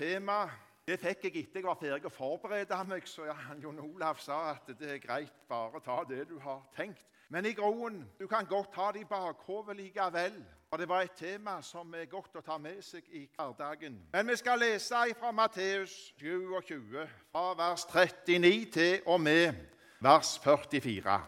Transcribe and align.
tema. 0.00 0.48
Det 0.86 0.96
fikk 0.98 1.26
jeg 1.28 1.42
etter 1.44 1.60
jeg 1.60 1.66
var 1.66 1.78
ferdig 1.78 2.08
å 2.08 2.12
forberede 2.12 2.76
meg, 2.88 3.06
så 3.06 3.28
Jon 3.60 3.82
Olav 3.84 4.18
sa 4.22 4.54
at 4.54 4.70
det 4.78 4.94
er 4.96 5.02
greit, 5.02 5.34
bare 5.48 5.82
ta 5.84 6.00
det 6.08 6.24
du 6.30 6.38
har 6.40 6.62
tenkt. 6.76 7.04
Men 7.30 7.46
i 7.46 7.52
groen, 7.54 8.00
du 8.18 8.26
kan 8.26 8.48
godt 8.48 8.74
ha 8.80 8.88
det 8.94 9.04
i 9.04 9.10
bakhodet 9.10 9.76
likevel. 9.78 10.40
Og 10.70 10.78
det 10.78 10.86
var 10.88 11.04
et 11.04 11.14
tema 11.18 11.56
som 11.66 11.94
er 11.94 12.08
godt 12.10 12.38
å 12.38 12.42
ta 12.46 12.56
med 12.58 12.78
seg 12.82 13.06
i 13.14 13.24
hverdagen. 13.36 13.98
Men 14.14 14.30
vi 14.30 14.36
skal 14.38 14.58
lese 14.62 15.02
fra 15.18 15.30
Matteus 15.34 15.94
27, 16.18 17.06
fra 17.30 17.44
vers 17.58 17.86
39 17.90 18.70
til 18.74 19.06
og 19.06 19.20
med 19.22 19.58
vers 20.02 20.36
44. 20.42 21.18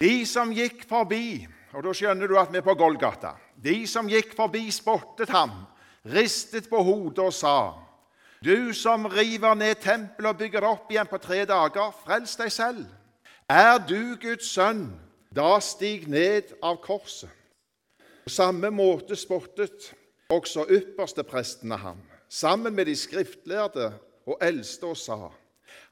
De 0.00 0.12
som 0.28 0.52
gikk 0.52 0.84
forbi, 0.88 1.46
og 1.72 1.84
da 1.84 1.94
skjønner 1.96 2.28
du 2.28 2.36
at 2.38 2.52
vi 2.52 2.60
er 2.60 2.64
på 2.64 2.76
Golgata 2.76 3.34
De 3.56 3.86
som 3.88 4.08
gikk 4.08 4.36
forbi, 4.36 4.68
spottet 4.72 5.32
ham, 5.32 5.52
ristet 6.04 6.68
på 6.70 6.80
hodet 6.84 7.24
og 7.24 7.34
sa 7.34 7.85
du 8.44 8.72
som 8.74 9.06
river 9.06 9.54
ned 9.54 9.74
tempelet 9.80 10.30
og 10.30 10.38
bygger 10.38 10.60
det 10.60 10.68
opp 10.68 10.90
igjen 10.92 11.08
på 11.10 11.18
tre 11.18 11.44
dager, 11.48 11.92
frels 12.04 12.36
deg 12.36 12.52
selv. 12.52 12.84
Er 13.48 13.78
du 13.78 14.16
Guds 14.20 14.50
sønn, 14.50 14.88
da 15.34 15.58
stig 15.60 16.08
ned 16.08 16.54
av 16.62 16.80
korset. 16.82 17.30
På 18.26 18.32
samme 18.32 18.72
måte 18.74 19.16
spottet 19.16 19.92
også 20.32 20.66
yppersteprestene 20.66 21.78
ham, 21.78 22.00
sammen 22.28 22.74
med 22.74 22.88
de 22.90 22.96
skriftlærde 22.96 23.92
og 24.26 24.38
eldste, 24.42 24.86
og 24.86 24.96
sa:" 24.96 25.30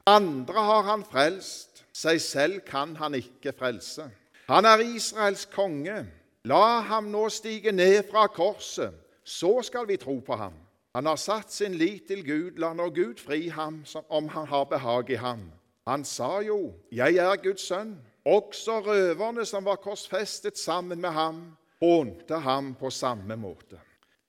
Andre 0.05 0.61
har 0.61 0.83
han 0.83 1.03
frelst, 1.03 1.85
seg 1.93 2.21
selv 2.21 2.59
kan 2.67 2.95
han 2.95 3.15
ikke 3.15 3.53
frelse. 3.57 4.09
Han 4.49 4.65
er 4.65 4.83
Israels 4.83 5.45
konge. 5.45 6.05
La 6.45 6.81
ham 6.85 7.07
nå 7.09 7.29
stige 7.33 7.71
ned 7.71 8.03
fra 8.11 8.27
korset, 8.27 8.93
så 9.23 9.61
skal 9.65 9.87
vi 9.87 9.97
tro 9.97 10.19
på 10.19 10.35
ham. 10.35 10.53
Han 10.95 11.05
har 11.05 11.17
satt 11.19 11.51
sin 11.51 11.73
lit 11.75 12.05
til 12.07 12.21
Gud. 12.23 12.59
La 12.63 12.69
nå 12.71 12.87
Gud 12.95 13.19
fri 13.19 13.49
ham 13.51 13.81
om 14.07 14.29
han 14.31 14.45
har 14.47 14.63
behag 14.71 15.09
i 15.11 15.17
ham. 15.19 15.51
Han 15.87 16.05
sa 16.05 16.39
jo, 16.39 16.73
'Jeg 16.91 17.15
er 17.15 17.35
Guds 17.35 17.71
sønn'. 17.71 17.97
Også 18.25 18.79
røverne 18.79 19.45
som 19.45 19.65
var 19.65 19.75
korsfestet 19.75 20.57
sammen 20.57 21.01
med 21.01 21.09
ham, 21.09 21.57
hånte 21.81 22.39
ham 22.39 22.75
på 22.79 22.89
samme 22.89 23.35
måte. 23.35 23.77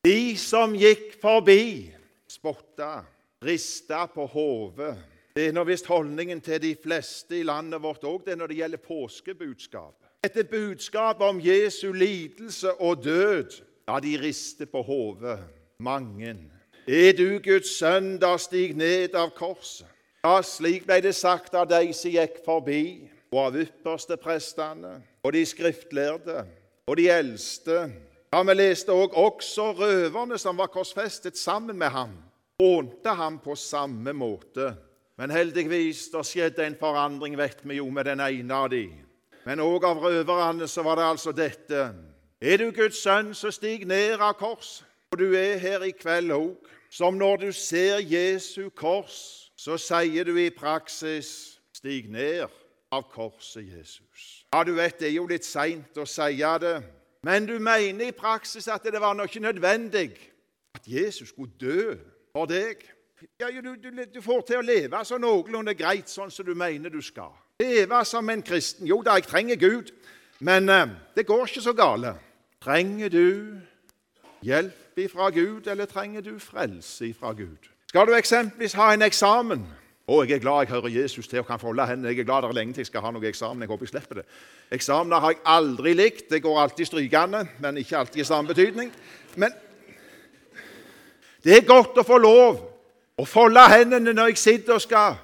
De 0.04 0.36
som 0.36 0.74
gikk 0.74 1.20
forbi, 1.20 1.94
spotta, 2.28 3.04
rista 3.44 4.06
på 4.06 4.26
hodet. 4.26 4.96
Det 5.36 5.48
er 5.48 5.52
nå 5.52 5.64
visst 5.64 5.86
holdningen 5.86 6.40
til 6.40 6.62
de 6.62 6.76
fleste 6.82 7.38
i 7.38 7.42
landet 7.42 7.82
vårt 7.82 8.04
òg, 8.04 8.26
det 8.26 8.38
når 8.38 8.46
det 8.46 8.56
gjelder 8.56 8.78
påskebudskap. 8.78 9.94
Etter 10.24 10.42
budskap 10.42 11.20
om 11.20 11.40
Jesu 11.40 11.92
lidelse 11.92 12.72
og 12.80 13.04
død, 13.04 13.62
ja, 13.88 14.00
de 14.00 14.18
rister 14.18 14.66
på 14.66 14.82
hodet. 14.82 15.38
Mange. 15.78 16.55
Er 16.86 17.16
du 17.18 17.40
Guds 17.42 17.72
sønn, 17.80 18.12
da 18.22 18.36
stig 18.38 18.76
ned 18.78 19.16
av 19.18 19.32
korset. 19.34 19.88
Ja, 20.22 20.38
slik 20.42 20.84
ble 20.86 21.00
det 21.02 21.16
sagt 21.18 21.54
av 21.58 21.66
de 21.66 21.90
som 21.94 22.12
gikk 22.14 22.38
forbi, 22.46 23.08
og 23.34 23.40
av 23.42 23.58
ypperste 23.58 24.14
prestene, 24.22 25.00
og 25.26 25.34
de 25.34 25.42
skriftlærde 25.46 26.44
og 26.86 26.94
de 26.98 27.08
eldste. 27.10 27.88
Ja, 28.30 28.44
vi 28.46 28.54
leste 28.54 28.94
òg 28.94 29.18
også 29.18 29.72
røverne 29.80 30.38
som 30.38 30.58
var 30.62 30.70
korsfestet 30.70 31.38
sammen 31.38 31.78
med 31.78 31.90
ham, 31.90 32.14
hånte 32.62 33.16
ham 33.18 33.40
på 33.42 33.58
samme 33.58 34.14
måte. 34.14 34.76
Men 35.18 35.34
heldigvis 35.34 36.06
det 36.14 36.22
skjedde 36.28 36.68
en 36.68 36.78
forandring, 36.78 37.34
vet 37.38 37.66
vi 37.66 37.80
jo, 37.80 37.90
med 37.90 38.06
den 38.06 38.22
ene 38.22 38.62
av 38.62 38.70
de. 38.70 38.84
Men 39.42 39.62
òg 39.62 39.90
av 39.90 40.06
røverne 40.06 40.70
så 40.70 40.86
var 40.86 41.00
det 41.00 41.10
altså 41.10 41.34
dette. 41.34 41.90
Er 42.38 42.62
du 42.62 42.70
Guds 42.70 43.02
sønn, 43.02 43.34
så 43.34 43.50
stig 43.50 43.88
ned 43.90 44.20
av 44.20 44.38
korset. 44.38 44.86
Og 45.14 45.20
du 45.22 45.36
er 45.38 45.58
her 45.62 45.84
i 45.86 45.92
kveld 45.94 46.34
òg 46.34 46.72
som 46.90 47.14
når 47.14 47.36
du 47.36 47.52
ser 47.52 47.98
Jesu 47.98 48.68
kors, 48.70 49.50
så 49.56 49.76
sier 49.76 50.24
du 50.24 50.36
i 50.36 50.50
praksis 50.50 51.58
'Stig 51.72 52.10
ned 52.10 52.48
av 52.92 53.02
korset, 53.12 53.64
Jesus'. 53.64 54.44
Ja, 54.54 54.64
du 54.64 54.74
vet, 54.74 55.00
det 55.00 55.08
er 55.08 55.16
jo 55.16 55.26
litt 55.26 55.44
seint 55.44 55.98
å 55.98 56.06
si 56.06 56.36
det, 56.60 56.82
men 57.22 57.46
du 57.46 57.58
mener 57.58 58.08
i 58.08 58.12
praksis 58.12 58.68
at 58.68 58.84
det 58.84 59.00
var 59.00 59.14
nok 59.14 59.28
ikke 59.28 59.44
nødvendig 59.44 60.10
at 60.74 60.86
Jesus 60.86 61.28
skulle 61.28 61.52
dø 61.60 61.96
for 62.32 62.46
deg. 62.46 62.84
Ja, 63.40 63.48
du, 63.50 63.74
du, 63.76 63.90
du, 64.14 64.22
får 64.22 64.40
til 64.46 64.60
å 64.60 64.64
leve 64.64 65.04
så 65.04 65.18
noenlunde 65.18 65.74
greit 65.74 66.08
sånn 66.12 66.30
som 66.30 66.46
du 66.46 66.54
mener 66.54 66.92
du 66.92 67.00
skal. 67.02 67.32
Leve 67.60 68.04
som 68.04 68.28
en 68.30 68.42
kristen. 68.44 68.86
Jo 68.86 69.00
da, 69.02 69.16
jeg 69.16 69.26
trenger 69.26 69.56
Gud, 69.56 69.92
men 70.44 70.68
eh, 70.68 70.92
det 71.16 71.26
går 71.26 71.46
ikke 71.48 71.64
så 71.64 71.72
gale. 71.76 72.14
Trenger 72.60 73.08
du 73.12 73.28
hjelp 74.44 74.85
ifra 75.02 75.30
Gud, 75.30 75.66
eller 75.66 75.84
trenger 75.84 76.20
du 76.20 76.38
frelse 76.38 77.06
ifra 77.06 77.32
Gud? 77.32 77.68
Skal 77.88 78.06
du 78.06 78.14
eksempelvis 78.14 78.72
ha 78.72 78.92
en 78.94 79.02
eksamen? 79.02 79.66
Å, 80.06 80.20
jeg 80.22 80.36
er 80.36 80.42
glad 80.42 80.60
jeg 80.62 80.70
hører 80.76 80.92
Jesus 81.00 81.26
til 81.26 81.40
og 81.42 81.48
kan 81.48 81.58
folde 81.58 81.86
hendene. 81.86 82.12
Jeg 82.12 82.22
er 82.22 82.28
glad 82.28 82.44
det 82.44 82.50
er 82.52 82.58
lenge 82.60 82.76
til 82.76 82.84
jeg 82.84 82.90
skal 82.92 83.02
ha 83.02 83.10
noen 83.10 83.26
eksamen. 83.26 83.62
Jeg 83.64 83.70
håper 83.72 83.86
jeg 83.86 83.90
slipper 83.90 84.20
det. 84.20 84.24
Eksamener 84.76 85.22
har 85.22 85.34
jeg 85.34 85.40
aldri 85.50 85.94
likt. 85.98 86.28
Det 86.30 86.42
går 86.44 86.60
alltid 86.62 86.86
strykende, 86.86 87.40
men 87.58 87.80
ikke 87.82 87.98
alltid 87.98 88.22
i 88.22 88.26
samme 88.26 88.54
betydning. 88.54 88.92
Men 89.34 89.54
det 91.42 91.56
er 91.56 91.66
godt 91.66 91.98
å 91.98 92.06
få 92.06 92.20
lov 92.22 92.60
å 93.18 93.26
folde 93.26 93.64
hendene 93.72 94.14
når 94.14 94.32
jeg 94.32 94.42
sitter 94.44 94.76
og 94.76 94.84
skal 94.84 95.18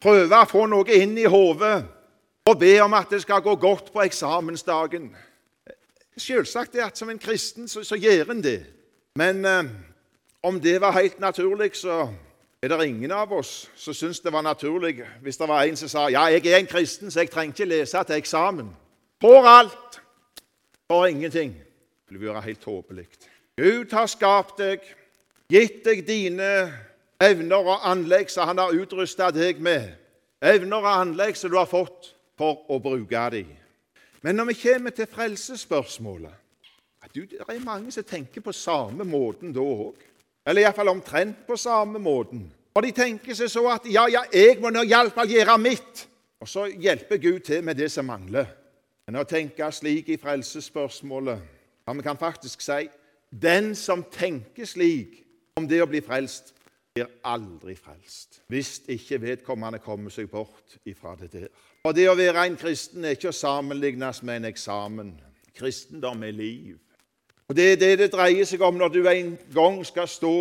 prøve 0.00 0.40
å 0.40 0.48
få 0.48 0.64
noe 0.72 0.96
inn 0.96 1.16
i 1.20 1.28
hodet 1.28 1.76
og 2.44 2.58
be 2.60 2.74
om 2.84 2.96
at 2.96 3.12
det 3.12 3.22
skal 3.24 3.44
gå 3.44 3.54
godt 3.60 3.92
på 3.92 4.02
eksamensdagen. 4.04 5.10
Selvsagt 6.16 6.76
er 6.76 6.88
at 6.88 6.98
som 6.98 7.10
en 7.10 7.20
kristen 7.20 7.68
så, 7.68 7.84
så 7.84 7.96
gjør 7.96 8.32
en 8.32 8.42
det. 8.44 8.60
Men 9.18 9.44
eh, 9.44 9.64
om 10.42 10.60
det 10.60 10.80
var 10.80 10.92
helt 10.92 11.20
naturlig, 11.20 11.76
så 11.76 12.08
er 12.62 12.68
det 12.68 12.86
ingen 12.86 13.12
av 13.14 13.32
oss 13.32 13.70
som 13.76 13.94
syns 13.94 14.18
det 14.20 14.32
var 14.32 14.42
naturlig 14.42 15.04
hvis 15.22 15.36
det 15.36 15.48
var 15.48 15.62
en 15.62 15.76
som 15.76 15.88
sa 15.88 16.08
ja, 16.10 16.24
jeg 16.32 16.46
er 16.50 16.58
en 16.58 16.66
kristen, 16.66 17.10
så 17.10 17.22
jeg 17.22 17.30
trenger 17.30 17.54
ikke 17.54 17.68
lese 17.70 18.02
til 18.08 18.16
eksamen. 18.18 18.72
For 19.22 19.46
alt, 19.46 20.00
for 20.90 21.06
ingenting. 21.06 21.54
Det 22.10 22.20
vil 22.20 22.28
være 22.28 22.42
helt 22.42 22.60
tåpelig. 22.60 23.06
Gud 23.56 23.94
har 23.94 24.10
skapt 24.10 24.58
deg, 24.58 24.82
gitt 25.48 25.84
deg 25.86 26.02
dine 26.08 26.50
evner 27.22 27.70
og 27.70 27.86
anlegg 27.86 28.34
som 28.34 28.50
han 28.50 28.58
har 28.58 28.74
utrusta 28.74 29.30
deg 29.30 29.62
med. 29.62 29.92
Evner 30.42 30.82
og 30.82 30.90
anlegg 30.90 31.38
som 31.38 31.54
du 31.54 31.60
har 31.60 31.70
fått 31.70 32.10
for 32.38 32.66
å 32.66 32.82
bruke 32.82 33.28
dem. 33.30 33.54
Men 34.26 34.42
når 34.42 34.50
vi 34.50 34.62
kommer 34.64 34.90
til 34.90 35.06
frelsesspørsmålet 35.06 36.34
du, 37.14 37.26
Det 37.26 37.40
er 37.48 37.60
mange 37.64 37.92
som 37.92 38.04
tenker 38.04 38.40
på 38.40 38.52
samme 38.52 39.04
måten 39.04 39.52
da 39.54 39.62
òg. 39.62 39.94
Eller 40.46 40.64
iallfall 40.66 40.90
omtrent 40.92 41.46
på 41.46 41.56
samme 41.56 41.98
måten. 41.98 42.48
Og 42.74 42.82
de 42.82 42.90
tenker 42.92 43.36
seg 43.38 43.50
så 43.52 43.68
at 43.70 43.86
ja, 43.86 44.08
ja, 44.10 44.24
jeg 44.34 44.58
må 44.60 44.72
nå 44.74 44.82
iallfall 44.82 45.30
gjøre 45.30 45.56
mitt. 45.62 46.04
Og 46.42 46.50
så 46.50 46.66
hjelper 46.66 47.22
Gud 47.22 47.40
til 47.46 47.62
med 47.64 47.78
det 47.78 47.90
som 47.92 48.08
mangler. 48.10 48.50
Men 49.06 49.20
å 49.20 49.28
tenke 49.28 49.68
slik 49.72 50.08
i 50.10 50.18
frelsesspørsmålet 50.20 51.40
ja, 51.86 51.92
Vi 51.92 52.02
kan 52.04 52.18
faktisk 52.18 52.64
si 52.64 52.88
den 53.30 53.74
som 53.74 54.04
tenker 54.12 54.66
slik 54.66 55.20
om 55.58 55.66
det 55.68 55.80
å 55.82 55.88
bli 55.90 56.00
frelst, 56.02 56.52
blir 56.94 57.08
aldri 57.26 57.74
frelst. 57.78 58.40
Hvis 58.50 58.80
ikke 58.90 59.20
vedkommende 59.22 59.80
kommer 59.82 60.10
seg 60.14 60.28
bort 60.30 60.76
ifra 60.86 61.16
det 61.18 61.30
der. 61.32 61.48
Og 61.84 61.94
Det 61.94 62.08
å 62.08 62.16
være 62.18 62.46
en 62.46 62.56
kristen 62.56 63.04
er 63.04 63.16
ikke 63.16 63.32
å 63.32 63.36
sammenlignes 63.36 64.22
med 64.22 64.42
en 64.42 64.50
eksamen. 64.50 65.10
Kristendom 65.54 66.22
er 66.22 66.34
liv. 66.34 66.78
Og 67.48 67.56
Det 67.56 67.72
er 67.72 67.76
det 67.76 67.98
det 67.98 68.12
dreier 68.12 68.46
seg 68.48 68.62
om 68.64 68.78
når 68.80 68.88
du 68.88 69.02
en 69.08 69.34
gang 69.52 69.82
skal 69.84 70.08
stå 70.08 70.36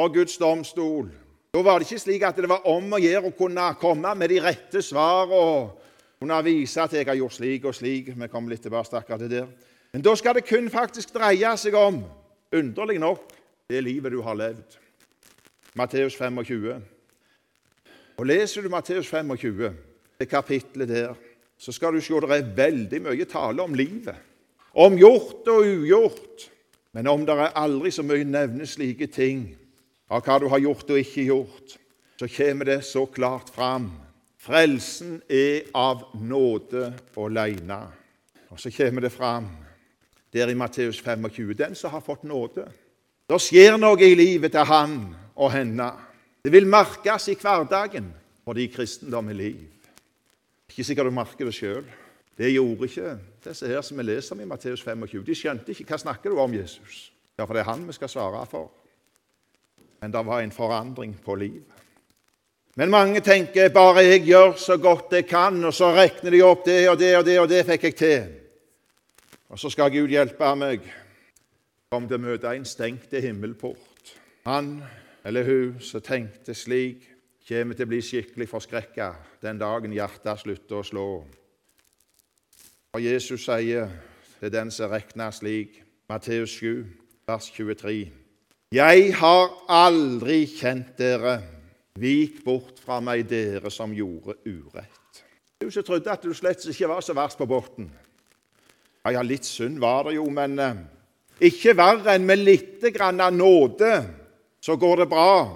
for 0.00 0.10
Guds 0.10 0.34
domstol. 0.38 1.06
Da 1.54 1.62
var 1.62 1.78
det 1.78 1.86
ikke 1.86 2.02
slik 2.02 2.24
at 2.26 2.36
det 2.36 2.50
var 2.50 2.66
om 2.66 2.96
å 2.96 2.98
gjøre 2.98 3.30
å 3.30 3.36
kunne 3.38 3.68
komme 3.78 4.14
med 4.18 4.32
de 4.32 4.40
rette 4.42 4.82
svar 4.82 5.30
og 5.30 5.76
kunne 6.18 6.40
vise 6.42 6.82
at 6.82 6.96
jeg 6.96 7.06
har 7.06 7.20
gjort 7.20 7.36
slik 7.36 7.68
og 7.70 7.76
slik. 7.78 8.10
Vi 8.10 8.28
kommer 8.32 8.50
litt 8.50 8.66
tilbake 8.66 8.90
til 8.90 8.98
akkurat 8.98 9.22
det 9.22 9.30
der. 9.30 9.46
Men 9.94 10.02
da 10.02 10.16
skal 10.18 10.34
det 10.34 10.48
kun 10.48 10.66
faktisk 10.70 11.14
dreie 11.14 11.54
seg 11.56 11.78
om, 11.78 12.02
underlig 12.50 12.98
nok, 12.98 13.30
det 13.70 13.84
livet 13.86 14.10
du 14.10 14.18
har 14.26 14.34
levd. 14.34 14.74
Matteus 15.78 16.18
25. 16.18 16.82
Og 18.18 18.26
Leser 18.26 18.62
du 18.62 18.68
Matteus 18.74 19.06
25, 19.06 19.70
det 20.18 20.28
kapitlet 20.28 20.90
der, 20.90 21.14
så 21.58 21.70
skal 21.72 21.94
du 21.94 22.02
se 22.02 22.18
det 22.18 22.34
er 22.34 22.54
veldig 22.56 23.04
mye 23.06 23.30
tale 23.30 23.62
om 23.62 23.74
livet 23.74 24.33
om 24.74 24.98
gjort 24.98 25.48
og 25.48 25.66
ugjort. 25.66 26.48
Men 26.94 27.08
om 27.10 27.24
det 27.26 27.34
er 27.34 27.56
aldri 27.58 27.90
så 27.94 28.04
mye 28.06 28.26
nevnes 28.26 28.76
slike 28.76 29.08
ting 29.10 29.48
av 30.10 30.22
hva 30.26 30.38
du 30.38 30.46
har 30.50 30.62
gjort 30.62 30.92
og 30.94 31.00
ikke 31.00 31.26
gjort, 31.26 31.76
så 32.20 32.28
kommer 32.30 32.70
det 32.70 32.80
så 32.86 33.06
klart 33.10 33.50
fram. 33.54 33.90
Frelsen 34.38 35.18
er 35.26 35.70
av 35.74 36.04
nåde 36.20 36.92
alene. 37.16 37.80
Og 38.52 38.60
så 38.60 38.70
kommer 38.70 39.06
det 39.06 39.14
fram 39.14 39.48
der 40.34 40.50
i 40.50 40.54
Matteus 40.58 41.00
25 41.02 41.54
den 41.58 41.74
som 41.74 41.90
har 41.90 42.02
fått 42.04 42.22
nåde. 42.22 42.66
Det 43.26 43.40
skjer 43.40 43.78
noe 43.80 44.02
i 44.04 44.14
livet 44.18 44.52
til 44.52 44.66
han 44.68 44.98
og 45.34 45.52
henne. 45.54 45.88
Det 46.44 46.52
vil 46.52 46.68
merkes 46.68 47.30
i 47.32 47.38
hverdagen 47.40 48.12
fordi 48.44 48.68
kristendom 48.68 49.30
er 49.32 49.38
liv. 49.38 49.62
Ikke 50.68 50.84
sikkert 50.84 51.08
du 51.08 51.14
merker 51.16 51.48
det 51.48 51.54
sjøl. 51.56 51.86
Det 52.38 52.50
gjorde 52.50 52.88
ikke 52.88 53.18
disse 53.44 53.68
her 53.70 53.82
som 53.86 53.98
vi 53.98 54.06
leser 54.06 54.34
om 54.34 54.40
i 54.42 54.48
Matteus 54.48 54.82
25. 54.82 55.22
De 55.26 55.36
skjønte 55.38 55.70
ikke 55.70 55.86
hva 55.92 56.00
snakker 56.02 56.32
du 56.32 56.40
om 56.42 56.54
Jesus. 56.54 57.12
Ja, 57.38 57.44
for 57.44 57.54
det 57.54 57.62
er 57.62 57.70
han 57.70 57.86
vi 57.86 57.94
skal 57.94 58.10
svare 58.10 58.46
for. 58.50 58.70
Men 60.00 60.12
det 60.12 60.26
var 60.26 60.40
en 60.42 60.52
forandring 60.52 61.14
på 61.24 61.34
livet. 61.34 61.82
Men 62.76 62.90
mange 62.90 63.20
tenker 63.22 63.70
bare 63.70 64.02
jeg 64.02 64.24
gjør 64.26 64.56
så 64.58 64.76
godt 64.82 65.12
jeg 65.14 65.28
kan, 65.30 65.64
og 65.64 65.74
så 65.74 65.92
regner 65.94 66.34
de 66.34 66.42
opp 66.42 66.64
det 66.66 66.88
og 66.90 66.98
det 66.98 67.12
og 67.16 67.24
det, 67.24 67.38
og 67.40 67.48
det 67.48 67.62
fikk 67.66 67.84
jeg 67.84 67.96
til. 67.96 68.24
Og 69.48 69.58
så 69.58 69.70
skal 69.70 69.92
Gud 69.94 70.10
hjelpe 70.10 70.50
meg 70.58 70.82
om 71.94 72.08
det 72.10 72.18
møter 72.18 72.50
en 72.50 72.66
stengt 72.66 73.14
himmelport. 73.14 74.14
Han 74.50 74.80
eller 75.24 75.46
hun 75.46 75.80
som 75.80 76.02
tenkte 76.02 76.54
slik, 76.54 77.10
kommer 77.48 77.76
til 77.76 77.86
å 77.86 77.90
bli 77.92 78.00
skikkelig 78.02 78.48
forskrekka 78.48 79.08
den 79.44 79.58
dagen 79.60 79.92
hjertet 79.92 80.40
slutter 80.40 80.80
å 80.80 80.84
slå. 80.84 81.08
Og 82.94 83.02
Jesus 83.02 83.42
sier 83.48 83.88
til 84.38 84.52
den 84.54 84.68
som 84.70 84.92
regner 84.92 85.32
slik, 85.34 85.80
Matteus 86.08 86.52
7, 86.60 86.84
vers 87.26 87.48
23.: 87.50 88.10
Jeg 88.70 89.16
har 89.18 89.48
aldri 89.68 90.44
kjent 90.46 90.92
dere. 90.98 91.40
Vik 91.98 92.44
bort 92.44 92.78
fra 92.78 93.00
meg, 93.00 93.26
dere 93.30 93.70
som 93.70 93.90
gjorde 93.94 94.36
urett. 94.46 95.24
Du 95.58 95.70
som 95.70 95.82
trodde 95.82 96.10
at 96.10 96.22
du 96.22 96.30
slett 96.34 96.62
ikke 96.70 96.88
var 96.88 97.02
så 97.02 97.14
verst 97.18 97.38
på 97.38 97.46
bunnen. 97.50 97.90
Ja, 99.04 99.10
ja, 99.10 99.22
litt 99.22 99.44
synd 99.44 99.80
var 99.82 100.06
det 100.06 100.14
jo, 100.14 100.30
men 100.30 100.58
eh, 100.58 100.78
ikke 101.50 101.74
verre 101.74 102.14
enn 102.14 102.26
med 102.26 102.46
lite 102.46 102.90
grann 102.94 103.20
av 103.20 103.34
nåde, 103.34 104.04
så 104.62 104.76
går 104.76 105.02
det 105.02 105.08
bra. 105.10 105.50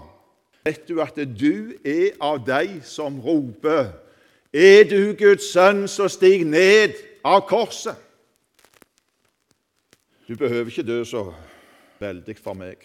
Vet 0.66 0.88
du 0.88 0.98
at 1.02 1.14
du 1.14 1.74
er 1.84 2.18
av 2.20 2.42
de 2.46 2.80
som 2.82 3.20
roper 3.20 3.94
Er 4.52 4.84
du 4.88 5.12
Guds 5.12 5.52
sønn, 5.52 5.86
så 5.88 6.08
stig 6.08 6.46
ned 6.46 7.07
av 7.24 7.42
korset. 7.48 7.96
Du 10.28 10.36
behøver 10.36 10.68
ikke 10.70 10.86
dø 10.86 11.00
så 11.08 11.24
veldig 12.02 12.36
for 12.36 12.58
meg. 12.58 12.82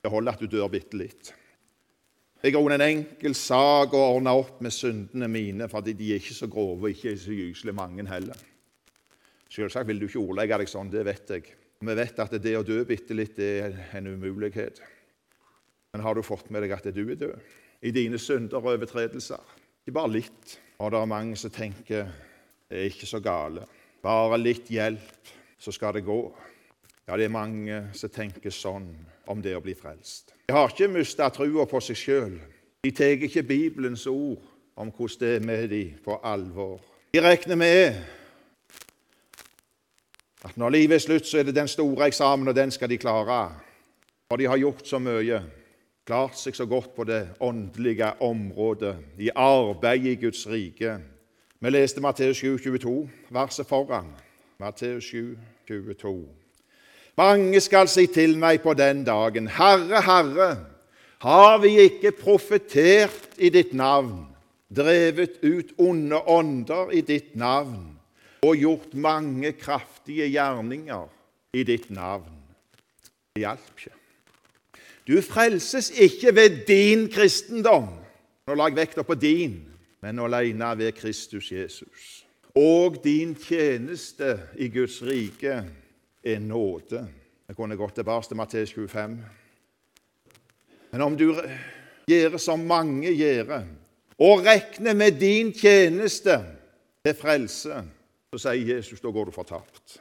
Det 0.00 0.10
holder 0.10 0.34
at 0.34 0.40
du 0.40 0.48
dør 0.50 0.70
bitte 0.72 0.96
litt. 0.96 1.32
Jeg 2.38 2.54
har 2.54 2.70
en 2.70 2.84
enkel 2.84 3.34
sak 3.34 3.94
å 3.98 4.04
ordne 4.14 4.32
opp 4.38 4.60
med 4.62 4.72
syndene 4.72 5.26
mine, 5.28 5.66
for 5.68 5.82
de 5.82 5.96
er 5.96 6.20
ikke 6.20 6.36
så 6.36 6.46
grove 6.50 6.86
og 6.86 6.92
ikke 6.94 7.16
så 7.18 7.34
gyselig 7.34 7.74
mange 7.74 8.06
heller. 8.06 8.38
Selvsagt 9.50 9.88
vil 9.88 9.98
du 9.98 10.06
ikke 10.06 10.22
ordlegge 10.22 10.60
deg 10.62 10.70
sånn, 10.70 10.92
det 10.92 11.02
vet 11.08 11.32
jeg. 11.34 11.48
Vi 11.82 11.94
vet 11.98 12.22
at 12.22 12.36
det 12.42 12.54
å 12.58 12.64
dø 12.66 12.78
bitte 12.86 13.16
litt 13.16 13.38
er 13.42 13.74
en 13.98 14.06
umulighet. 14.06 14.80
Men 15.92 16.04
har 16.04 16.14
du 16.14 16.22
fått 16.26 16.50
med 16.54 16.62
deg 16.62 16.74
at 16.76 16.86
du 16.94 17.02
er 17.04 17.18
død 17.18 17.52
i 17.82 17.92
dine 17.94 18.18
synder 18.22 18.62
og 18.62 18.72
overtredelser? 18.76 19.42
Ikke 19.82 19.96
bare 19.98 20.14
litt. 20.18 20.58
Og 20.78 20.92
det 20.94 21.00
er 21.00 21.10
mange 21.10 21.38
som 21.38 21.50
tenker 21.50 22.10
det 22.68 22.78
er 22.78 22.90
ikke 22.90 23.08
så 23.08 23.20
gale. 23.24 23.64
Bare 24.02 24.38
litt 24.38 24.68
hjelp, 24.70 25.32
så 25.58 25.72
skal 25.72 25.96
det 25.96 26.04
gå. 26.06 26.20
Ja, 27.08 27.16
det 27.16 27.24
er 27.24 27.32
mange 27.32 27.80
som 27.96 28.12
tenker 28.12 28.52
sånn 28.52 28.90
om 29.28 29.40
det 29.42 29.56
å 29.56 29.62
bli 29.64 29.74
frelst. 29.76 30.34
De 30.48 30.54
har 30.54 30.68
ikke 30.68 30.90
mista 30.92 31.30
trua 31.32 31.64
på 31.68 31.80
seg 31.84 31.96
sjøl. 31.96 32.36
De 32.84 32.92
tar 32.94 33.24
ikke 33.24 33.42
Bibelens 33.48 34.06
ord 34.06 34.44
om 34.78 34.92
hvordan 34.94 35.20
det 35.20 35.34
er 35.34 35.44
med 35.44 35.68
dem, 35.72 35.96
på 36.04 36.20
alvor. 36.22 36.78
De 37.12 37.20
regner 37.24 37.56
med 37.58 37.96
at 40.44 40.56
når 40.60 40.70
livet 40.76 41.00
er 41.00 41.02
slutt, 41.02 41.26
så 41.26 41.40
er 41.40 41.48
det 41.48 41.56
den 41.56 41.68
store 41.68 42.06
eksamen, 42.06 42.48
og 42.48 42.54
den 42.54 42.70
skal 42.70 42.90
de 42.92 43.00
klare. 43.00 43.40
For 44.28 44.38
de 44.38 44.46
har 44.46 44.60
gjort 44.60 44.86
så 44.86 45.00
mye, 45.02 45.40
klart 46.06 46.36
seg 46.38 46.54
så 46.54 46.68
godt 46.68 46.94
på 46.94 47.04
det 47.08 47.22
åndelige 47.40 48.12
området, 48.22 48.94
i 49.18 49.32
arbeidet 49.34 50.12
i 50.12 50.20
Guds 50.22 50.46
rike. 50.46 50.98
Vi 51.60 51.70
leste 51.70 52.00
Matteus 52.00 52.36
7, 52.36 52.58
22, 52.58 53.08
verset 53.34 53.66
foran. 53.66 54.06
Matteus 54.58 55.04
7, 55.04 55.38
22. 55.68 56.28
Mange 57.16 57.60
skal 57.60 57.88
si 57.90 58.04
til 58.06 58.36
meg 58.38 58.60
på 58.62 58.76
den 58.78 59.00
dagen, 59.02 59.48
Herre, 59.50 59.98
Herre, 60.06 60.48
har 61.18 61.56
vi 61.58 61.72
ikke 61.82 62.12
profetert 62.14 63.34
i 63.42 63.50
ditt 63.50 63.72
navn, 63.74 64.28
drevet 64.70 65.40
ut 65.42 65.72
onde 65.82 66.20
ånder 66.30 66.92
i 66.94 67.00
ditt 67.02 67.34
navn 67.34 67.96
og 68.46 68.54
gjort 68.54 68.94
mange 68.94 69.50
kraftige 69.58 70.28
gjerninger 70.30 71.08
i 71.58 71.64
ditt 71.66 71.88
navn? 71.90 72.36
Det 73.34 73.42
hjalp 73.42 73.72
ikke. 73.74 73.96
Du 75.10 75.18
frelses 75.26 75.90
ikke 75.90 76.36
ved 76.38 76.62
din 76.70 77.08
kristendom. 77.10 77.90
Nå 78.46 78.54
la 78.54 78.70
jeg 78.70 78.78
vekta 78.78 79.02
på 79.02 79.18
din, 79.18 79.58
men 80.00 80.18
alene 80.18 80.72
ved 80.78 80.92
Kristus 80.92 81.52
Jesus. 81.52 82.24
Og 82.54 82.96
din 83.04 83.34
tjeneste 83.34 84.38
i 84.58 84.68
Guds 84.68 85.02
rike 85.02 85.62
er 86.24 86.38
nåde. 86.38 87.06
Jeg 87.48 87.56
kunne 87.56 87.76
gått 87.76 87.94
tilbake 87.94 88.28
til 88.28 88.36
Matteus 88.36 88.72
25. 88.72 89.18
Men 90.90 91.02
om 91.02 91.16
du 91.16 91.34
gjør 92.08 92.36
som 92.36 92.64
mange 92.66 93.12
gjør, 93.12 93.62
og 94.18 94.42
regner 94.46 94.94
med 94.94 95.20
din 95.20 95.52
tjeneste 95.52 96.40
til 97.04 97.14
frelse, 97.14 97.82
så 98.32 98.40
sier 98.42 98.74
Jesus 98.74 99.00
da 99.00 99.12
går 99.12 99.28
du 99.28 99.34
fortapt. 99.34 99.98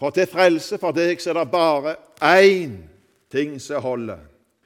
For 0.00 0.14
til 0.14 0.28
frelse 0.30 0.78
for 0.80 0.96
deg 0.96 1.20
så 1.20 1.32
er 1.32 1.40
det 1.42 1.50
bare 1.52 1.96
én 2.24 2.78
ting 3.32 3.58
som 3.60 3.82
holder, 3.82 4.22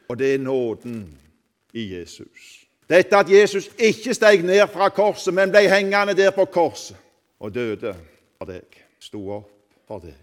og 0.09 0.19
det 0.19 0.35
er 0.35 0.45
nåden 0.45 1.09
i 1.73 1.89
Jesus. 1.97 2.64
Dette 2.89 3.17
at 3.17 3.31
Jesus 3.31 3.71
ikke 3.79 4.15
steg 4.15 4.43
ned 4.45 4.67
fra 4.69 4.91
korset, 4.93 5.33
men 5.35 5.53
ble 5.53 5.65
hengende 5.73 6.17
der 6.17 6.35
på 6.37 6.45
korset 6.45 6.97
og 7.41 7.55
døde 7.55 7.95
for 8.39 8.49
deg, 8.49 8.77
sto 9.01 9.23
opp 9.39 9.51
for 9.89 10.05
deg. 10.05 10.21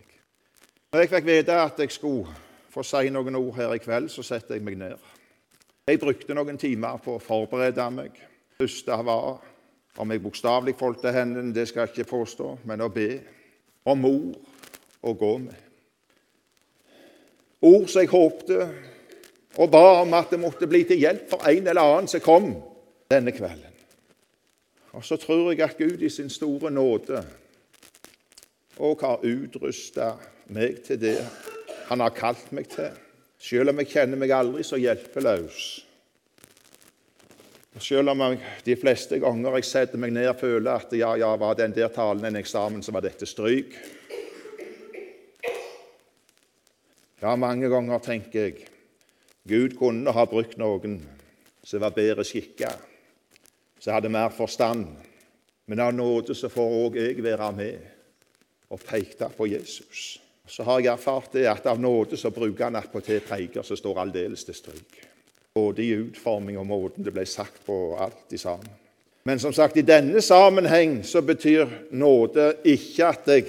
Når 0.92 1.04
jeg 1.04 1.10
fikk 1.10 1.28
vite 1.28 1.58
at 1.58 1.80
jeg 1.80 1.94
skulle 1.94 2.36
få 2.72 2.84
si 2.86 3.10
noen 3.14 3.36
ord 3.40 3.56
her 3.58 3.74
i 3.74 3.82
kveld, 3.82 4.10
så 4.14 4.24
setter 4.26 4.58
jeg 4.58 4.66
meg 4.66 4.78
ned. 4.80 5.10
Jeg 5.88 6.00
brukte 6.00 6.36
noen 6.38 6.60
timer 6.62 7.02
på 7.02 7.18
å 7.18 7.24
forberede 7.24 7.88
meg. 7.94 8.14
Det 8.14 8.62
første 8.62 8.98
var 9.08 9.42
om 10.00 10.12
jeg 10.14 10.24
bokstavelig 10.24 10.76
fulgte 10.80 11.12
hendene, 11.12 11.54
det 11.54 11.68
skal 11.68 11.88
jeg 11.88 11.96
ikke 11.96 12.12
påstå, 12.14 12.54
men 12.70 12.86
å 12.86 12.92
be 12.94 13.10
om 13.90 14.06
ord 14.06 14.38
å 15.02 15.14
gå 15.18 15.32
med. 15.42 15.58
Ord 17.62 17.90
som 17.90 18.02
jeg 18.02 18.12
håpte 18.12 18.70
og 19.58 19.72
ba 19.72 20.02
om 20.02 20.14
at 20.16 20.32
det 20.32 20.40
måtte 20.40 20.70
bli 20.70 20.84
til 20.88 21.02
hjelp 21.02 21.28
for 21.32 21.44
en 21.50 21.68
eller 21.68 21.82
annen 21.82 22.08
som 22.12 22.24
kom 22.24 22.54
denne 23.12 23.34
kvelden. 23.36 23.68
Og 24.96 25.06
så 25.08 25.18
tror 25.20 25.52
jeg 25.52 25.64
at 25.64 25.78
Gud 25.80 26.04
i 26.04 26.10
sin 26.12 26.30
store 26.32 26.72
nåde 26.72 27.24
òg 28.82 29.04
har 29.06 29.24
utrusta 29.28 30.14
meg 30.56 30.82
til 30.86 31.00
det 31.00 31.18
han 31.90 32.02
har 32.02 32.16
kalt 32.16 32.52
meg 32.56 32.70
til, 32.72 32.92
selv 33.40 33.72
om 33.72 33.82
jeg 33.82 33.92
kjenner 33.92 34.20
meg 34.20 34.32
aldri 34.32 34.64
så 34.64 34.80
hjelpeløs. 34.80 35.62
Og 37.76 37.84
selv 37.84 38.12
om 38.12 38.24
jeg 38.26 38.40
de 38.66 38.76
fleste 38.80 39.20
ganger 39.20 39.60
jeg 39.60 39.68
setter 39.68 40.00
meg 40.00 40.16
ned 40.16 40.28
og 40.32 40.40
føler 40.40 40.72
at 40.74 40.96
ja, 40.96 41.14
ja, 41.20 41.36
var 41.40 41.56
den 41.60 41.76
der 41.76 41.92
talen 41.94 42.26
en 42.28 42.40
eksamen, 42.40 42.84
så 42.84 42.96
var 42.96 43.04
dette 43.06 43.28
stryk. 43.28 43.76
Ja, 47.22 47.36
mange 47.36 47.70
ganger 47.70 48.02
tenker 48.04 48.48
jeg 48.48 48.71
Gud 49.48 49.78
kunne 49.80 50.14
ha 50.14 50.26
brukt 50.30 50.58
noen 50.62 51.00
som 51.64 51.82
var 51.82 51.96
bedre 51.96 52.26
skikka, 52.26 52.72
som 53.80 53.96
hadde 53.96 54.12
mer 54.14 54.30
forstand. 54.34 54.88
Men 55.66 55.80
av 55.80 55.94
nåde 55.94 56.36
så 56.36 56.50
får 56.50 56.76
òg 56.86 57.00
jeg 57.02 57.24
være 57.24 57.54
med 57.58 57.88
og 58.72 58.82
peke 58.86 59.30
på 59.38 59.50
Jesus 59.52 60.22
så 60.52 60.64
har 60.64 60.82
jeg 60.82 60.92
erfart 60.92 61.32
det 61.32 61.46
at 61.48 61.66
av 61.72 61.80
nåde 61.80 62.18
så 62.20 62.32
bruker 62.34 62.68
han 62.68 62.76
attpåtil 62.76 63.22
preiker 63.24 63.64
som 63.64 63.78
står 63.80 64.02
aldeles 64.04 64.44
til 64.44 64.58
stryk. 64.58 64.98
Både 65.56 65.84
i 65.84 65.94
utforming 65.96 66.58
og 66.60 66.68
måten 66.68 67.06
det 67.06 67.14
ble 67.16 67.24
sagt 67.28 67.64
på, 67.66 67.96
alt 68.00 68.36
i 68.36 68.40
sammen. 68.40 68.68
Men 69.24 69.40
som 69.40 69.54
sagt, 69.54 69.78
i 69.78 69.86
denne 69.86 70.22
sammenheng 70.22 71.04
så 71.06 71.22
betyr 71.22 71.70
nåde 71.94 72.50
ikke 72.68 73.12
at 73.14 73.28
jeg 73.30 73.46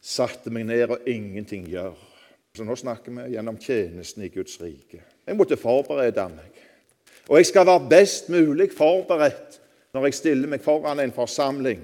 satte 0.00 0.50
meg 0.50 0.66
ned 0.70 0.94
og 0.96 1.06
ingenting 1.06 1.66
gjør. 1.68 1.94
Så 2.56 2.64
nå 2.64 2.76
snakker 2.76 3.12
vi 3.12 3.34
gjennom 3.34 3.58
tjenesten 3.60 4.22
i 4.24 4.30
Guds 4.32 4.56
rike. 4.62 5.02
Jeg 5.26 5.36
måtte 5.36 5.58
forberede 5.60 6.24
meg. 6.32 6.62
Og 7.28 7.36
jeg 7.36 7.50
skal 7.50 7.66
være 7.68 7.88
best 7.90 8.30
mulig 8.32 8.70
forberedt 8.72 9.58
når 9.92 10.06
jeg 10.06 10.16
stiller 10.20 10.48
meg 10.48 10.62
foran 10.64 11.02
en 11.02 11.12
forsamling 11.12 11.82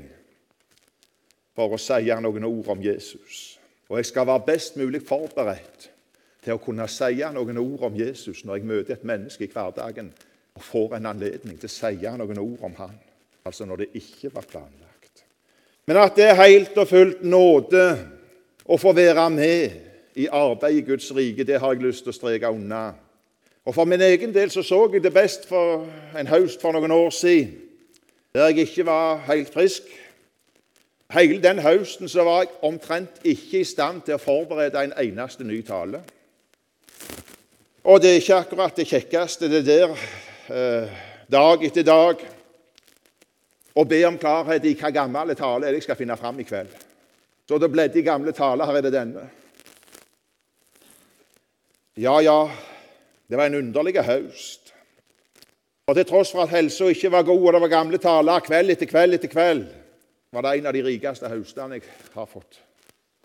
for 1.57 1.75
å 1.75 1.81
si 1.81 2.09
noen 2.25 2.49
ord 2.49 2.71
om 2.73 2.85
Jesus. 2.85 3.59
Og 3.91 3.99
jeg 4.00 4.09
skal 4.09 4.29
være 4.31 4.47
best 4.47 4.81
mulig 4.81 5.02
forberedt 5.05 5.91
til 6.43 6.57
å 6.57 6.62
kunne 6.62 6.88
si 6.88 7.21
noen 7.21 7.61
ord 7.61 7.87
om 7.91 8.00
Jesus 8.00 8.45
når 8.47 8.61
jeg 8.61 8.71
møter 8.73 8.97
et 8.97 9.07
menneske 9.12 9.45
i 9.45 9.52
hverdagen 9.52 10.09
og 10.57 10.64
får 10.64 10.97
en 10.97 11.12
anledning 11.12 11.61
til 11.61 11.69
å 11.69 11.75
si 11.75 11.95
noen 12.17 12.45
ord 12.47 12.67
om 12.71 12.81
han. 12.81 12.99
Altså 13.45 13.69
når 13.69 13.85
det 13.85 13.93
ikke 14.00 14.33
var 14.33 14.49
planlagt. 14.49 15.25
Men 15.85 16.00
at 16.00 16.17
det 16.17 16.31
er 16.31 16.45
helt 16.47 16.76
og 16.79 16.88
fullt 16.88 17.25
nåde 17.26 17.87
å 18.64 18.79
få 18.81 18.95
være 18.97 19.29
med 19.35 19.92
i 20.14 20.28
arbeid 20.33 20.76
i 20.76 20.85
Guds 20.87 21.14
rike, 21.16 21.45
det 21.45 21.61
har 21.61 21.73
jeg 21.73 21.83
lyst 21.83 22.04
til 22.04 22.12
å 22.12 22.16
streke 22.16 22.50
unna. 22.50 22.92
Og 23.64 23.75
For 23.75 23.85
min 23.85 24.00
egen 24.02 24.35
del 24.35 24.50
så, 24.50 24.62
så 24.62 24.88
jeg 24.92 25.02
det 25.02 25.14
best 25.14 25.47
for 25.49 25.87
en 26.19 26.26
høst 26.26 26.61
for 26.61 26.75
noen 26.75 26.90
år 26.90 27.11
siden, 27.11 27.54
der 28.35 28.49
jeg 28.50 28.66
ikke 28.66 28.87
var 28.87 29.23
helt 29.28 29.52
frisk. 29.52 29.83
Hele 31.12 31.42
den 31.42 31.61
høsten 31.61 32.09
så 32.09 32.25
var 32.25 32.42
jeg 32.42 32.54
omtrent 32.64 33.21
ikke 33.25 33.61
i 33.61 33.69
stand 33.69 34.02
til 34.07 34.16
å 34.16 34.23
forberede 34.23 34.81
en 34.81 34.95
eneste 34.97 35.45
ny 35.45 35.61
tale. 35.62 36.00
Og 37.85 38.00
det 38.00 38.11
er 38.11 38.21
ikke 38.21 38.38
akkurat 38.38 38.76
det 38.76 38.87
kjekkeste, 38.88 39.50
det 39.50 39.66
der, 39.66 39.92
eh, 40.49 40.88
dag 41.31 41.64
etter 41.64 41.83
dag, 41.83 42.16
å 43.75 43.85
be 43.85 44.04
om 44.07 44.19
klarhet 44.19 44.64
i 44.64 44.75
hva 44.75 44.90
gammel 44.92 45.35
tale 45.37 45.73
jeg 45.73 45.83
skal 45.83 45.97
finne 45.97 46.16
fram 46.16 46.40
i 46.40 46.45
kveld. 46.45 46.73
Så 47.49 47.59
det 47.59 47.73
bledde 47.73 47.99
i 47.99 48.02
gamle 48.02 48.33
taler. 48.33 48.64
Her 48.64 48.76
er 48.76 48.81
det 48.83 48.92
denne. 48.92 49.28
Ja, 51.95 52.21
ja, 52.23 52.51
det 53.27 53.37
var 53.37 53.47
en 53.47 53.55
underlig 53.55 54.01
høst. 54.01 54.73
Og 55.87 55.97
til 55.99 56.07
tross 56.09 56.31
for 56.33 56.47
at 56.47 56.53
helsa 56.55 56.89
ikke 56.89 57.11
var 57.13 57.27
god, 57.29 57.43
og 57.47 57.53
det 57.53 57.61
var 57.61 57.69
gamle 57.69 57.99
taler 58.01 58.41
kveld 58.41 58.73
etter 58.73 58.89
kveld 58.89 59.19
etter 59.19 59.29
kveld, 59.29 59.67
var 60.33 60.47
det 60.47 60.53
en 60.57 60.71
av 60.71 60.73
de 60.73 60.85
rikeste 60.87 61.29
høstene 61.29 61.77
jeg 61.77 61.85
har 62.15 62.31
fått 62.31 62.63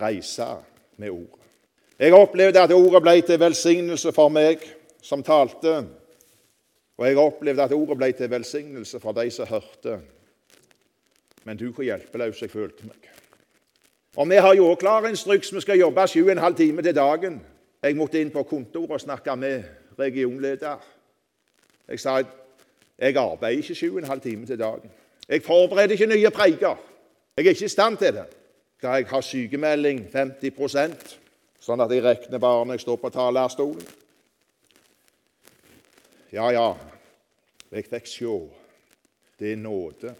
reise 0.01 0.49
med 0.99 1.13
ordet. 1.13 1.47
Jeg 1.97 2.13
opplevde 2.13 2.61
at 2.61 2.75
ordet 2.75 3.01
ble 3.01 3.15
til 3.23 3.39
velsignelse 3.39 4.11
for 4.11 4.33
meg 4.35 4.65
som 5.01 5.23
talte, 5.23 5.79
og 6.97 7.07
jeg 7.07 7.23
opplevde 7.23 7.63
at 7.63 7.73
ordet 7.77 7.97
ble 7.97 8.11
til 8.19 8.31
velsignelse 8.35 8.99
for 8.99 9.15
de 9.15 9.29
som 9.31 9.47
hørte. 9.47 9.99
Men 11.47 11.57
du, 11.57 11.69
hvor 11.71 11.87
hjelpeløs 11.87 12.41
jeg 12.41 12.51
følte 12.51 12.89
meg. 12.89 12.99
Og 14.17 14.27
vi 14.27 14.41
har 14.43 14.57
jo 14.57 14.73
òg 14.73 14.81
klar 14.81 15.05
instruks. 15.07 15.53
Vi 15.53 15.61
skal 15.61 15.79
jobbe 15.79 16.07
sju 16.09 16.25
og 16.25 16.33
en 16.33 16.43
halv 16.43 16.57
time 16.57 16.83
til 16.83 16.95
dagen. 16.95 17.37
Jeg 17.83 17.95
måtte 17.95 18.21
inn 18.21 18.31
på 18.33 18.43
kontoret 18.43 18.97
og 18.97 19.01
snakke 19.01 19.35
med 19.35 19.63
regionleder. 19.99 20.77
Jeg 21.87 21.99
sa 21.99 22.17
jeg 22.97 23.17
arbeider 23.17 23.61
ikke 23.61 23.75
sju 23.75 23.91
og 23.91 23.99
en 24.01 24.09
halv 24.09 24.21
time 24.21 24.45
til 24.45 24.59
dagen. 24.59 24.91
Jeg 25.29 25.43
forbereder 25.43 25.93
ikke 25.93 26.09
nye 26.09 26.29
preiker. 26.33 26.79
Jeg 27.37 27.45
er 27.45 27.49
ikke 27.49 27.65
i 27.65 27.69
stand 27.69 27.97
til 27.97 28.13
det. 28.13 28.25
Skal 28.77 28.89
jeg 28.89 29.07
ha 29.09 29.21
sykemelding 29.21 30.03
50 30.13 31.17
sånn 31.59 31.81
at 31.83 31.91
jeg 31.91 32.03
regner 32.05 32.41
bare 32.41 32.65
når 32.65 32.77
jeg 32.77 32.85
står 32.85 32.99
på 33.01 33.09
talerstolen? 33.13 33.81
Ja, 36.33 36.49
ja, 36.51 36.67
jeg 37.71 37.87
fikk 37.89 38.09
se. 38.09 38.37
Det 39.37 39.51
er 39.53 39.61
nåde. 39.61 40.13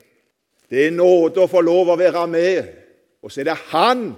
Det 0.69 0.87
er 0.87 0.93
nåde 0.93 1.43
å 1.43 1.49
få 1.49 1.61
lov 1.61 1.93
å 1.93 1.97
være 1.97 2.27
med. 2.29 2.69
Og 3.23 3.31
så 3.31 3.41
er 3.41 3.49
det 3.49 3.57
Han 3.71 4.11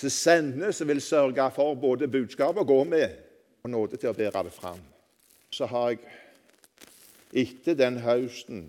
som 0.00 0.10
sender, 0.10 0.72
som 0.72 0.88
vil 0.88 1.00
sørge 1.00 1.48
for 1.54 1.74
både 1.74 2.08
budskap 2.10 2.58
å 2.58 2.66
gå 2.66 2.80
med, 2.88 3.16
og 3.64 3.70
nåde 3.70 3.96
til 3.96 4.10
å 4.12 4.16
bære 4.16 4.44
det 4.48 4.54
fram. 4.54 4.82
Så 5.54 5.66
har 5.70 5.94
jeg 5.94 6.02
etter 7.44 7.78
den 7.78 8.00
høsten 8.04 8.66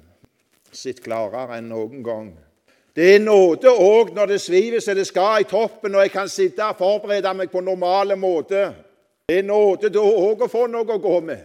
sett 0.72 1.02
klarere 1.04 1.58
enn 1.58 1.70
noen 1.72 2.04
gang 2.06 2.34
det 2.96 3.10
er 3.16 3.20
nåde 3.20 3.68
òg 3.68 4.14
når 4.16 4.30
det 4.30 4.38
sviver 4.40 4.80
som 4.80 4.96
det 4.96 5.04
skal 5.10 5.44
i 5.44 5.48
toppen, 5.50 5.98
og 5.98 6.06
jeg 6.06 6.14
kan 6.14 6.30
sitte 6.32 6.64
og 6.64 6.78
forberede 6.80 7.34
meg 7.36 7.52
på 7.52 7.60
normale 7.60 8.16
måte. 8.16 8.70
Det 9.28 9.42
er 9.42 9.44
nåde 9.44 9.90
da 9.92 10.00
òg 10.00 10.46
å 10.46 10.48
få 10.48 10.62
noe 10.72 10.96
å 10.96 11.02
gå 11.04 11.16
med. 11.28 11.42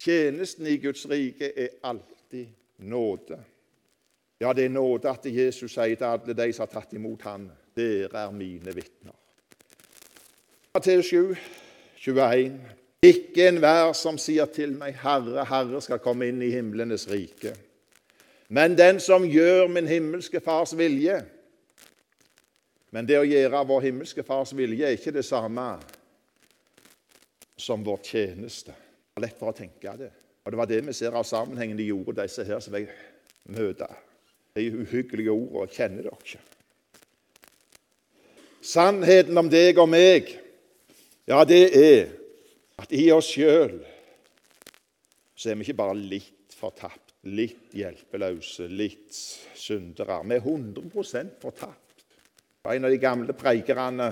Tjenesten 0.00 0.66
i 0.70 0.78
Guds 0.80 1.04
rike 1.10 1.50
er 1.52 1.74
alltid 1.84 2.48
nåde. 2.88 3.36
Ja, 4.40 4.54
det 4.56 4.64
er 4.64 4.72
nåde 4.72 5.12
at 5.12 5.28
Jesus 5.28 5.76
sier 5.76 5.92
til 5.92 6.08
alle 6.08 6.36
de 6.36 6.48
som 6.56 6.64
har 6.64 6.72
tatt 6.72 6.96
imot 6.96 7.28
ham, 7.28 7.50
dere 7.76 8.24
er 8.24 8.32
mine 8.32 8.72
vitner. 8.72 9.12
Matteus 10.74 11.06
7, 11.06 11.36
21. 12.02 12.58
Ikke 13.02 13.48
enhver 13.48 13.92
som 13.94 14.18
sier 14.18 14.48
til 14.50 14.72
meg, 14.74 14.96
Herre, 14.98 15.44
Herre, 15.46 15.80
skal 15.84 16.00
komme 16.02 16.26
inn 16.32 16.42
i 16.42 16.50
himlenes 16.50 17.06
rike 17.10 17.54
men 18.48 18.76
den 18.78 19.00
som 19.00 19.24
gjør 19.26 19.68
min 19.68 19.86
himmelske 19.88 20.40
Fars 20.40 20.74
vilje. 20.76 21.16
Men 22.94 23.08
det 23.08 23.16
å 23.18 23.26
gjøre 23.26 23.64
vår 23.66 23.86
himmelske 23.88 24.22
Fars 24.26 24.52
vilje 24.54 24.86
er 24.86 24.98
ikke 24.98 25.14
det 25.16 25.24
samme 25.26 25.64
som 27.58 27.82
vår 27.86 28.02
tjeneste. 28.04 28.74
Det 28.74 29.18
er 29.18 29.26
lett 29.26 29.40
for 29.40 29.50
å 29.50 29.56
tenke 29.56 29.96
det. 29.98 30.10
Og 30.44 30.52
Det 30.52 30.60
var 30.60 30.68
det 30.70 30.80
vi 30.86 30.92
ser 30.92 31.16
av 31.16 31.24
sammenhengen 31.24 31.76
de 31.76 31.88
gjorde, 31.88 32.20
disse 32.20 32.44
her 32.44 32.60
som 32.60 32.76
jeg 32.76 32.90
møter. 33.48 33.90
De 34.54 34.68
uhyggelige 34.70 35.32
ordene 35.32 35.72
kjenner 35.72 36.06
dere 36.06 36.20
ikke. 36.20 36.42
Sannheten 38.64 39.38
om 39.38 39.48
deg 39.50 39.78
og 39.80 39.88
meg, 39.90 40.30
ja, 41.28 41.44
det 41.48 41.64
er 41.78 42.12
at 42.80 42.92
i 42.92 43.06
oss 43.14 43.30
sjøl 43.34 43.78
så 45.34 45.50
er 45.50 45.58
vi 45.58 45.66
ikke 45.66 45.80
bare 45.82 45.96
litt 45.98 46.54
fortapt 46.54 47.14
litt 47.24 47.72
hjelpeløse, 47.72 48.66
litt 48.68 49.16
syndere. 49.56 50.20
Vi 50.28 50.36
er 50.36 50.44
100% 50.44 51.38
fortapt. 51.40 52.04
En 52.68 52.86
av 52.86 52.92
de 52.92 53.00
gamle 53.00 53.36
preikerne 53.36 54.08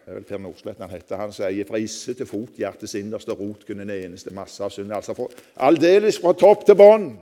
det 0.00 0.14
er 0.14 0.16
vel 0.16 0.24
Per 0.26 0.40
Nordslett 0.42 0.80
han 0.80 0.90
heter, 0.90 1.20
han 1.20 1.32
sier 1.32 1.64
'fra 1.68 1.78
isse 1.78 2.14
til 2.16 2.26
fot, 2.26 2.56
hjertets 2.58 2.94
innerste 2.98 3.34
rot 3.36 3.66
kun 3.66 3.80
en 3.80 3.90
eneste 3.90 4.32
masse 4.34 4.64
av 4.64 4.72
synd'. 4.72 4.92
Altså 4.92 5.28
aldeles 5.56 6.18
fra 6.18 6.32
topp 6.32 6.64
til 6.66 6.74
bånn. 6.74 7.18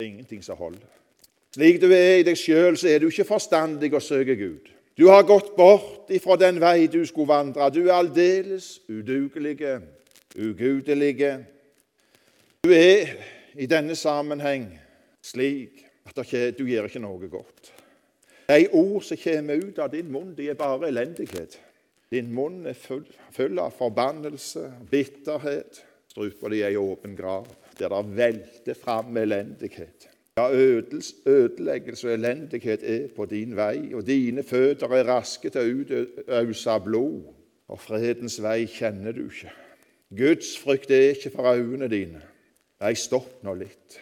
Ingenting 0.00 0.42
som 0.42 0.56
holder. 0.56 0.90
Slik 1.54 1.80
du 1.80 1.86
er 1.86 2.18
i 2.18 2.22
deg 2.22 2.36
sjøl, 2.36 2.76
så 2.76 2.88
er 2.88 2.98
du 2.98 3.08
ikke 3.08 3.24
forstandig 3.24 3.94
å 3.94 4.00
søke 4.00 4.36
Gud. 4.36 4.68
Du 5.00 5.06
har 5.08 5.22
gått 5.22 5.56
bort 5.56 6.10
ifra 6.10 6.36
den 6.36 6.58
vei 6.60 6.84
du 6.92 7.06
skulle 7.08 7.30
vandre. 7.30 7.70
Du 7.72 7.86
er 7.86 7.94
aldeles 8.02 8.82
udugelige, 8.84 9.78
ugudelige. 10.36 11.30
Du 12.60 12.68
er 12.76 13.14
i 13.56 13.64
denne 13.70 13.96
sammenheng 13.96 14.66
slik 15.24 15.86
at 16.04 16.20
du 16.58 16.66
gjør 16.68 16.90
ikke 16.90 17.00
noe 17.00 17.30
godt. 17.32 17.72
De 18.52 18.66
ord 18.76 19.00
som 19.08 19.22
kommer 19.24 19.64
ut 19.64 19.80
av 19.80 19.88
din 19.94 20.12
munn, 20.12 20.36
de 20.36 20.50
er 20.52 20.60
bare 20.60 20.92
elendighet. 20.92 21.56
Din 22.12 22.28
munn 22.36 22.66
er 22.68 22.76
full, 22.76 23.08
full 23.32 23.56
av 23.56 23.72
forbannelse, 23.80 24.66
bitterhet. 24.92 25.80
Strupa 26.12 26.52
di 26.52 26.60
er 26.60 26.74
ei 26.74 26.76
åpen 26.76 27.16
grav 27.16 27.48
der 27.80 27.88
det 27.88 28.16
velter 28.20 28.76
fram 28.76 29.16
elendighet. 29.16 30.10
Ja, 30.40 30.52
ødeleggelse 31.26 32.08
og 32.08 32.14
elendighet 32.14 32.82
er 32.82 33.08
på 33.16 33.26
din 33.26 33.56
vei, 33.56 33.94
og 33.94 34.06
dine 34.06 34.42
føtter 34.42 34.92
er 34.96 35.08
raske 35.08 35.50
til 35.52 35.60
å 35.60 35.80
utøse 35.82 36.76
blod. 36.84 37.26
Og 37.70 37.78
fredens 37.78 38.38
vei 38.42 38.64
kjenner 38.70 39.12
du 39.14 39.26
ikke. 39.26 39.52
Guds 40.16 40.54
frykt 40.58 40.90
er 40.90 41.12
ikke 41.12 41.30
for 41.34 41.52
øynene 41.52 41.90
dine. 41.92 42.22
Nei, 42.80 42.94
stopp 42.96 43.44
nå 43.44 43.54
litt. 43.60 43.98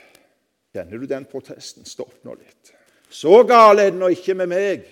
Kjenner 0.73 1.03
du 1.03 1.09
den 1.11 1.27
protesten? 1.29 1.85
Stopp 1.85 2.23
nå 2.25 2.37
litt. 2.39 2.73
Så 3.11 3.43
galt 3.49 3.83
er 3.83 3.91
det 3.91 3.99
nå 3.99 4.13
ikke 4.15 4.37
med 4.39 4.53
meg. 4.55 4.87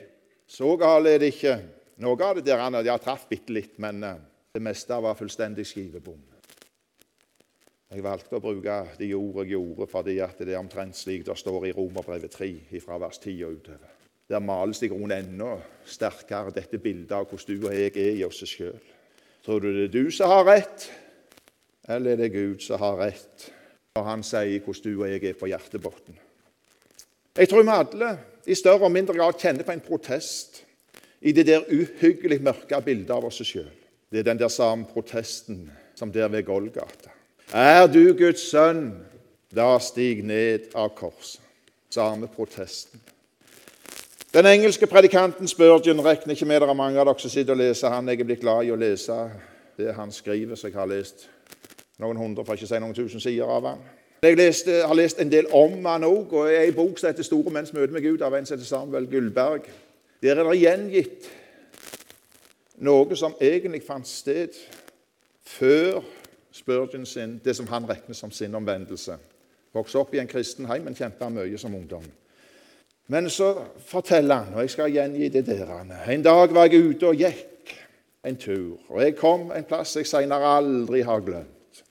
Så 0.50 0.74
galt 0.80 1.08
er 1.08 1.22
det 1.22 1.30
ikke. 1.36 1.60
Noe 2.02 2.18
av 2.26 2.36
det 2.36 2.48
der 2.50 2.60
han 2.60 2.76
jeg 2.82 3.04
traff 3.04 3.28
bitte 3.30 3.54
litt, 3.54 3.78
men 3.80 4.02
eh, 4.04 4.18
det 4.52 4.64
meste 4.64 4.98
var 5.00 5.16
fullstendig 5.16 5.64
skivebom. 5.68 6.18
Jeg 7.96 8.04
valgte 8.04 8.36
å 8.36 8.44
bruke 8.44 8.76
de 8.98 9.08
ord 9.16 9.40
jeg 9.40 9.54
gjorde, 9.54 9.86
fordi 9.88 10.18
det 10.20 10.50
er 10.50 10.60
omtrent 10.60 10.98
slik 10.98 11.24
det 11.24 11.38
står 11.40 11.70
i 11.70 11.72
Romerbrevet 11.72 12.34
3, 12.36 12.50
fra 12.84 13.00
vers 13.00 13.16
10 13.22 13.44
og 13.46 13.56
utover. 13.56 13.96
Der 14.28 14.42
males 14.44 14.82
det 14.82 14.90
i 14.90 14.92
grunnen 14.92 15.16
enda 15.16 15.54
sterkere 15.88 16.52
dette 16.52 16.80
bildet 16.82 17.14
av 17.16 17.24
hvordan 17.30 17.56
du 17.56 17.68
og 17.70 17.72
jeg 17.72 17.94
er 17.94 18.18
i 18.18 18.24
oss 18.26 18.42
sjøl. 18.44 18.76
Tror 19.46 19.62
du 19.62 19.70
det 19.70 19.86
er 19.86 19.94
du 19.94 20.10
som 20.12 20.28
har 20.28 20.44
rett, 20.44 20.90
eller 21.88 22.12
er 22.12 22.24
det 22.24 22.34
Gud 22.34 22.60
som 22.66 22.82
har 22.82 22.98
rett? 23.00 23.52
når 23.96 24.04
han 24.10 24.22
sier 24.26 24.60
hvordan 24.60 24.84
du 24.84 25.00
og 25.00 25.08
jeg 25.08 25.24
er 25.24 25.40
på 25.40 25.48
hjertebunnen? 25.50 26.20
Jeg 27.36 27.48
tror 27.48 27.64
vi 27.64 27.72
alle 27.72 28.12
i 28.48 28.56
større 28.56 28.88
og 28.88 28.92
mindre 28.92 29.16
grad 29.16 29.40
kjenner 29.40 29.64
på 29.66 29.74
en 29.74 29.84
protest 29.84 30.62
i 31.20 31.32
det 31.36 31.46
der 31.48 31.68
uhyggelig 31.72 32.42
mørke 32.44 32.80
bildet 32.84 33.12
av 33.12 33.24
oss 33.28 33.42
sjøl. 33.44 33.72
Det 34.12 34.20
er 34.20 34.28
den 34.28 34.40
der 34.40 34.52
samme 34.52 34.88
protesten 34.88 35.66
som 35.96 36.12
der 36.12 36.28
ved 36.32 36.46
Golgata. 36.48 37.15
Er 37.54 37.86
du 37.86 38.14
Guds 38.18 38.42
sønn, 38.50 38.88
da 39.54 39.76
stig 39.78 40.24
ned 40.26 40.72
av 40.74 40.90
korset. 40.98 41.40
Samme 41.90 42.26
protesten. 42.26 43.00
Den 44.34 44.46
engelske 44.50 44.86
predikanten 44.90 45.48
Spurgeon 45.48 46.02
regner 46.04 46.34
ikke 46.34 46.44
med 46.44 46.60
det 46.60 46.68
er 46.68 46.76
mange 46.76 46.98
av 47.00 47.06
dere 47.06 47.22
som 47.22 47.30
sitter 47.30 47.54
og 47.54 47.60
leser 47.62 47.94
han. 47.94 48.08
Jeg 48.10 48.20
er 48.20 48.28
blitt 48.28 48.42
glad 48.42 48.66
i 48.66 48.72
å 48.74 48.76
lese 48.76 49.14
det 49.78 49.94
han 49.94 50.10
skriver, 50.12 50.58
så 50.58 50.66
jeg 50.66 50.76
har 50.76 50.90
lest 50.90 51.28
noen 52.02 52.18
hundre, 52.18 52.44
for 52.44 52.58
ikke 52.58 52.66
å 52.66 52.72
si 52.74 52.82
noen 52.82 52.98
tusen 52.98 53.22
sider 53.22 53.48
av 53.48 53.70
han. 53.70 53.86
Jeg 54.26 54.36
leste, 54.36 54.82
har 54.82 54.98
lest 54.98 55.22
en 55.22 55.30
del 55.30 55.46
om 55.54 55.78
han 55.86 56.04
òg, 56.04 56.34
og 56.34 56.50
i 56.50 56.58
ei 56.66 56.74
bok 56.74 56.98
som 56.98 57.08
heter 57.08 57.22
'Store 57.22 57.50
menns 57.50 57.72
møte 57.72 57.92
med 57.92 58.02
Gud', 58.02 58.26
av 58.26 58.34
en 58.34 58.46
som 58.46 58.58
heter 58.58 58.68
Samuel 58.68 59.06
Gullberg. 59.06 59.70
Der 60.22 60.34
er 60.34 60.50
det 60.50 60.60
gjengitt 60.60 61.30
noe 62.78 63.16
som 63.16 63.34
egentlig 63.40 63.82
fant 63.86 64.08
sted 64.08 64.50
før 65.44 66.02
Spurgeon 66.56 67.06
sin, 67.06 67.40
det 67.44 67.56
som 67.56 67.66
han 67.68 67.84
regner 67.88 68.14
som 68.16 68.30
sin 68.32 68.54
omvendelse. 68.54 69.18
Vokste 69.76 70.00
opp 70.00 70.14
i 70.14 70.20
en 70.22 70.30
kristen 70.30 70.64
heim, 70.70 70.86
men 70.86 70.96
kjempa 70.96 71.28
mye 71.28 71.58
som 71.60 71.74
ungdom. 71.76 72.04
Men 73.12 73.28
så 73.30 73.50
forteller 73.86 74.46
han, 74.46 74.54
og 74.54 74.64
jeg 74.64 74.72
skal 74.72 74.94
gjengi 74.94 75.28
det 75.28 75.44
der 75.46 75.74
En 76.08 76.22
dag 76.22 76.54
var 76.54 76.66
jeg 76.66 76.82
ute 76.82 77.06
og 77.06 77.20
gikk 77.20 77.74
en 78.24 78.36
tur, 78.36 78.78
og 78.88 79.02
jeg 79.02 79.16
kom 79.16 79.52
en 79.52 79.68
plass 79.68 79.96
jeg 79.96 80.06
senere 80.06 80.56
aldri 80.56 81.02
har 81.06 81.20
glemt. 81.20 81.82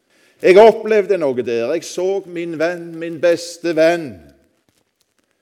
Jeg 0.41 0.57
opplevde 0.59 1.17
noe 1.17 1.45
der. 1.45 1.71
Jeg 1.73 1.83
så 1.83 2.23
min 2.25 2.57
venn, 2.59 2.89
min 2.99 3.21
beste 3.21 3.75
venn, 3.75 4.09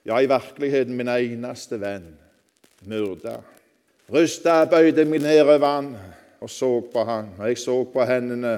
ja, 0.05 0.19
i 0.19 0.27
virkeligheten 0.27 0.95
min 0.95 1.07
eneste 1.07 1.79
venn, 1.81 2.11
myrda. 2.85 3.39
Rysta 4.13 4.65
bøyde 4.69 5.07
meg 5.07 5.23
ned 5.23 5.41
over 5.47 5.65
han 5.65 5.93
og 6.43 6.49
så 6.51 6.81
på 6.91 7.03
han, 7.07 7.29
og 7.39 7.47
jeg 7.47 7.57
så 7.57 7.83
på 7.87 8.03
hendene. 8.03 8.57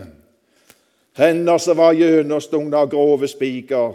Hender 1.16 1.58
som 1.64 1.78
var 1.80 1.94
gjennomstungne 1.96 2.76
av 2.76 2.90
grove 2.92 3.28
spiker, 3.32 3.94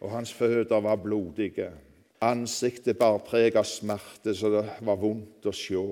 og 0.00 0.08
hans 0.08 0.30
føtter 0.32 0.80
var 0.80 0.96
blodige. 0.96 1.66
Ansiktet 2.24 2.96
bar 2.96 3.18
preg 3.26 3.58
av 3.60 3.66
smerte, 3.68 4.32
så 4.32 4.48
det 4.54 4.62
var 4.86 4.96
vondt 4.96 5.44
å 5.44 5.52
se. 5.52 5.82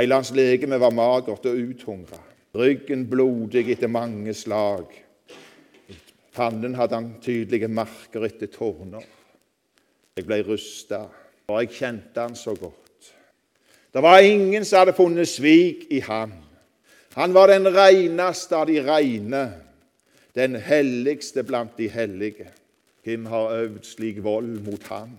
Hele 0.00 0.16
hans 0.18 0.32
legeme 0.34 0.80
var 0.82 0.90
magert 0.90 1.46
og 1.46 1.60
uthungra. 1.68 2.18
Ryggen 2.58 3.04
blodig 3.06 3.62
etter 3.76 3.92
mange 3.92 4.34
slag. 4.34 4.90
I 5.86 5.96
pannen 6.34 6.74
hadde 6.74 6.98
han 6.98 7.12
tydelige 7.22 7.68
merker 7.70 8.26
etter 8.26 8.50
tårner. 8.50 9.04
Jeg 10.18 10.26
ble 10.26 10.40
rusta, 10.48 11.04
og 11.46 11.60
jeg 11.62 11.76
kjente 11.76 12.24
han 12.26 12.34
så 12.34 12.56
godt. 12.58 13.12
Det 13.94 14.02
var 14.02 14.18
ingen 14.18 14.66
som 14.66 14.82
hadde 14.82 14.96
funnet 14.98 15.30
svik 15.30 15.86
i 15.94 16.02
han. 16.08 16.34
Han 17.14 17.32
var 17.32 17.54
den 17.54 17.70
reineste 17.70 18.58
av 18.58 18.66
de 18.68 18.80
reine, 18.84 19.44
den 20.36 20.56
helligste 20.60 21.42
blant 21.44 21.78
de 21.78 21.88
hellige. 21.88 22.50
Hvem 23.04 23.26
har 23.26 23.54
øvd 23.54 23.84
slik 23.84 24.22
vold 24.24 24.60
mot 24.66 24.82
ham? 24.82 25.16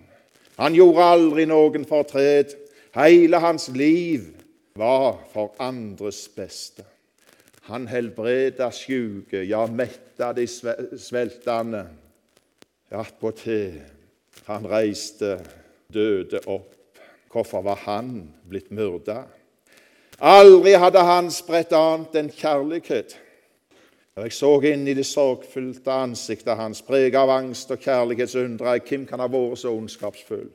Han 0.57 0.73
gjorde 0.73 1.03
aldri 1.03 1.45
noen 1.45 1.85
fortred. 1.85 2.53
Hele 2.97 3.39
hans 3.39 3.69
liv 3.73 4.29
var 4.77 5.19
for 5.33 5.55
andres 5.59 6.27
beste. 6.35 6.85
Han 7.67 7.87
helbreda 7.87 8.69
sjuke, 8.71 9.43
ja, 9.43 9.65
metta 9.67 10.31
de 10.33 10.47
sveltende. 10.47 11.83
Attpåtil 12.91 13.81
han 14.47 14.67
reiste 14.69 15.37
døde 15.93 16.39
opp. 16.47 16.73
Hvorfor 17.31 17.61
var 17.61 17.81
han 17.83 18.29
blitt 18.47 18.71
myrda? 18.71 19.25
Aldri 20.17 20.73
hadde 20.79 21.03
han 21.03 21.27
spredt 21.33 21.75
annet 21.75 22.15
enn 22.17 22.31
kjærlighet. 22.33 23.17
Da 24.17 24.23
jeg 24.25 24.33
så 24.33 24.49
inn 24.65 24.87
i 24.89 24.95
det 24.97 25.03
sorgfylte 25.05 25.93
ansiktet 25.93 26.57
hans, 26.57 26.79
preget 26.81 27.13
av 27.19 27.29
angst 27.29 27.69
og 27.69 27.83
kjærlighetsundre, 27.85 28.71
hvem 28.81 29.03
kan 29.05 29.21
ha 29.21 29.27
vært 29.29 29.59
så 29.61 29.69
ondskapsfull, 29.77 30.47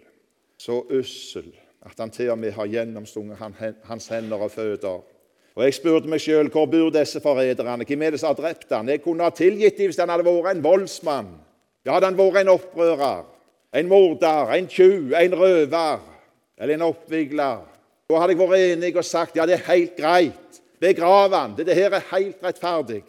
så 0.59 0.81
ussel, 0.91 1.47
at 1.87 2.03
han 2.03 2.11
til 2.11 2.33
og 2.35 2.41
med 2.43 2.57
har 2.57 2.67
gjennomstunget 2.67 3.39
hans 3.87 4.11
hender 4.11 4.43
og 4.43 4.51
føtter? 4.51 5.05
Og 5.55 5.63
Jeg 5.63 5.77
spurte 5.77 6.11
meg 6.11 6.25
sjøl 6.25 6.51
hvor 6.51 6.67
bor 6.67 6.91
disse 6.91 7.23
forræderne? 7.23 7.87
Hvem 7.87 8.03
er 8.03 8.11
det 8.11 8.21
som 8.25 8.33
har 8.33 8.41
drept 8.41 8.75
han? 8.75 8.91
Jeg 8.91 9.05
kunne 9.07 9.23
ha 9.23 9.31
tilgitt 9.31 9.79
dem 9.79 9.93
hvis 9.93 10.03
han 10.03 10.11
hadde 10.11 10.27
vært 10.27 10.57
en 10.57 10.67
voldsmann. 10.67 11.31
Ja, 11.87 11.95
hadde 11.95 12.11
han 12.11 12.19
vært 12.19 12.43
en 12.43 12.55
opprører, 12.57 13.25
en 13.79 13.95
morder, 13.95 14.55
en 14.59 14.67
tjuv, 14.67 15.15
en 15.15 15.39
røver 15.39 16.03
eller 16.59 16.75
en 16.81 16.89
oppvigler. 16.91 17.63
Da 18.11 18.27
hadde 18.27 18.35
jeg 18.35 18.43
vært 18.43 18.69
enig 18.75 18.95
og 18.97 19.07
sagt 19.07 19.39
ja, 19.39 19.47
det 19.47 19.61
er 19.61 19.67
helt 19.71 19.95
greit. 19.95 20.63
Begrav 20.83 21.31
han. 21.31 21.55
Dette 21.55 21.79
her 21.79 21.95
er 21.95 22.11
helt 22.11 22.43
rettferdig. 22.43 23.05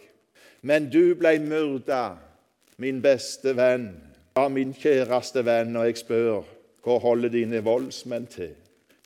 Men 0.64 0.88
du 0.88 1.14
blei 1.14 1.36
myrda, 1.44 2.16
min 2.80 3.02
beste 3.04 3.52
venn, 3.52 3.90
ja, 4.32 4.46
min 4.48 4.70
kjæreste 4.72 5.42
venn, 5.44 5.76
og 5.76 5.90
jeg 5.90 5.98
spør 6.00 6.46
hvor 6.84 7.00
holder 7.00 7.32
dine 7.32 7.60
voldsmenn 7.64 8.24
til? 8.32 8.54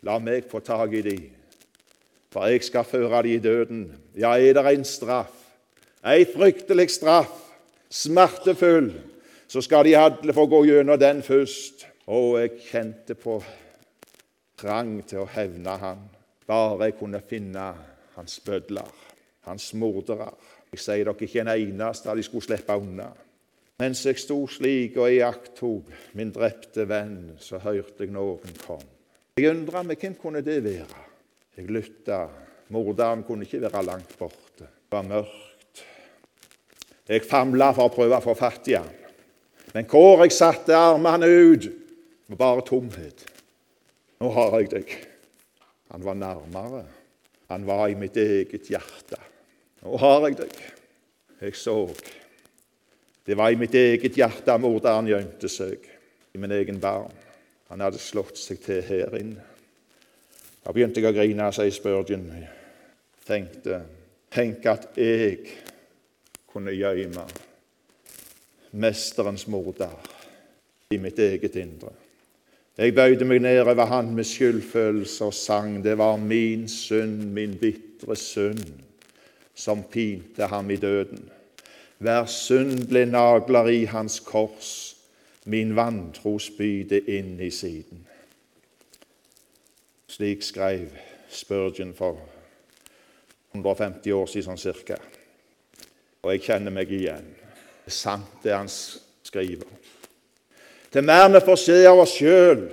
La 0.06 0.20
meg 0.22 0.46
få 0.50 0.60
tak 0.62 0.92
i 0.94 1.02
de, 1.02 1.16
for 2.30 2.46
jeg 2.46 2.62
skal 2.62 2.86
føre 2.86 3.24
de 3.26 3.32
i 3.34 3.40
døden. 3.42 3.80
Ja, 4.14 4.36
er 4.38 4.54
det 4.54 4.64
en 4.70 4.86
straff, 4.86 5.34
ei 6.06 6.22
fryktelig 6.30 6.92
straff, 6.94 7.34
smertefull, 7.90 8.92
så 9.50 9.62
skal 9.64 9.88
de 9.88 9.96
alle 9.98 10.34
få 10.34 10.46
gå 10.46 10.60
gjennom 10.68 10.98
den 11.00 11.24
først. 11.26 11.88
Og 12.06 12.38
jeg 12.38 12.60
kjente 12.68 13.16
på 13.18 13.40
trang 14.56 14.94
til 15.10 15.24
å 15.24 15.32
hevne 15.34 15.74
han, 15.82 16.06
bare 16.46 16.86
jeg 16.86 16.96
kunne 17.02 17.20
finne 17.26 17.66
hans 18.14 18.38
bødler, 18.46 18.94
hans 19.50 19.72
mordere. 19.74 20.30
Jeg 20.72 20.82
sier 20.82 21.08
dere 21.08 21.26
ikke 21.26 21.42
en 21.44 21.50
eneste 21.54 22.14
de 22.14 22.26
skulle 22.26 22.44
slippe 22.44 22.76
unna. 22.76 23.08
Mens 23.78 24.02
jeg 24.04 24.18
sto 24.18 24.40
slik 24.50 24.96
og 24.98 25.12
iakttok 25.14 25.92
min 26.18 26.32
drepte 26.34 26.82
venn, 26.90 27.36
så 27.38 27.60
hørte 27.62 28.04
jeg 28.04 28.12
noen 28.14 28.56
kom. 28.64 28.82
Jeg 29.38 29.52
undra 29.52 29.84
meg 29.86 30.00
hvem 30.02 30.16
kunne 30.18 30.42
det 30.42 30.58
være. 30.64 31.04
Jeg 31.56 31.70
lytta. 31.70 32.24
Morderen 32.74 33.22
kunne 33.24 33.46
ikke 33.46 33.62
være 33.64 33.84
langt 33.86 34.16
borte. 34.18 34.66
Det 34.66 34.92
var 34.92 35.06
mørkt. 35.06 35.84
Jeg 37.08 37.24
famla 37.24 37.70
for 37.72 37.88
å 37.88 37.94
prøve 37.94 38.18
å 38.18 38.24
få 38.24 38.34
fatt 38.36 38.68
i 38.68 38.76
han. 38.76 38.90
Men 39.72 39.86
hvor 39.88 40.24
jeg 40.24 40.34
satte 40.34 40.76
armene 40.76 41.28
ut, 41.28 41.70
var 42.28 42.40
bare 42.42 42.66
tomhet. 42.66 43.24
Nå 44.18 44.32
har 44.34 44.58
jeg 44.58 44.70
deg. 44.74 44.92
Han 45.94 46.04
var 46.04 46.18
nærmere. 46.18 46.84
Han 47.48 47.64
var 47.64 47.86
i 47.88 47.96
mitt 47.96 48.18
eget 48.20 48.68
hjerte. 48.68 49.22
Nå 49.82 49.98
har 50.02 50.26
jeg 50.26 50.38
deg. 50.40 50.56
Jeg 51.38 51.54
så. 51.56 51.76
Det 53.26 53.36
var 53.36 53.52
i 53.52 53.58
mitt 53.60 53.74
eget 53.76 54.16
hjerte 54.16 54.56
morderen 54.58 55.10
gjemte 55.10 55.50
seg, 55.52 55.84
i 56.34 56.40
min 56.40 56.54
egen 56.56 56.80
barn. 56.80 57.12
Han 57.68 57.84
hadde 57.84 58.00
slått 58.00 58.40
seg 58.40 58.62
til 58.64 58.82
her 58.82 59.14
inne. 59.18 59.44
Da 60.64 60.72
begynte 60.72 61.00
jeg 61.00 61.10
å 61.10 61.14
grine, 61.14 61.50
sier 61.54 61.72
Spurgeon. 61.72 62.26
Tenkte 63.28 63.84
Tenk 64.28 64.66
at 64.68 64.90
jeg 65.00 65.38
kunne 66.52 66.74
gjemme 66.76 67.22
mesterens 68.76 69.46
morder 69.48 69.94
i 70.92 70.98
mitt 71.00 71.16
eget 71.24 71.56
indre. 71.56 71.94
Jeg 72.76 72.92
bøyde 72.94 73.24
meg 73.24 73.40
ned 73.40 73.62
over 73.62 73.88
han 73.88 74.12
med 74.14 74.28
skyldfølelse 74.28 75.30
og 75.30 75.34
sang. 75.34 75.78
Det 75.84 75.96
var 75.98 76.20
min 76.20 76.68
synd, 76.68 77.24
min 77.32 77.56
bitre 77.58 78.16
synd 78.20 78.87
som 79.58 79.82
pinte 79.82 80.46
ham 80.46 80.70
i 80.70 80.76
døden. 80.76 81.30
Hver 81.98 82.26
synd 82.30 82.84
ble 82.86 83.02
nagler 83.10 83.66
i 83.74 83.84
hans 83.90 84.20
kors, 84.22 84.94
min 85.50 85.74
vantro 85.76 86.36
spydde 86.38 87.00
inn 87.10 87.40
i 87.42 87.50
siden. 87.50 88.04
Slik 90.08 90.46
skrev 90.46 90.94
Spurgeon 91.28 91.90
for 91.94 92.20
150 93.52 94.14
år 94.14 94.30
siden 94.30 94.46
sånn 94.46 94.62
cirka. 94.62 94.96
Og 96.22 96.30
jeg 96.32 96.44
kjenner 96.46 96.72
meg 96.72 96.92
igjen. 96.94 97.26
Det 97.82 97.90
er 97.90 97.96
sant, 97.98 98.38
det 98.44 98.54
han 98.54 98.70
skriver. 98.70 99.66
Til 100.92 101.04
mer 101.04 101.26
vi 101.34 101.42
får 101.44 101.58
se 101.60 101.78
av 101.88 102.00
oss 102.00 102.14
sjøl, 102.16 102.68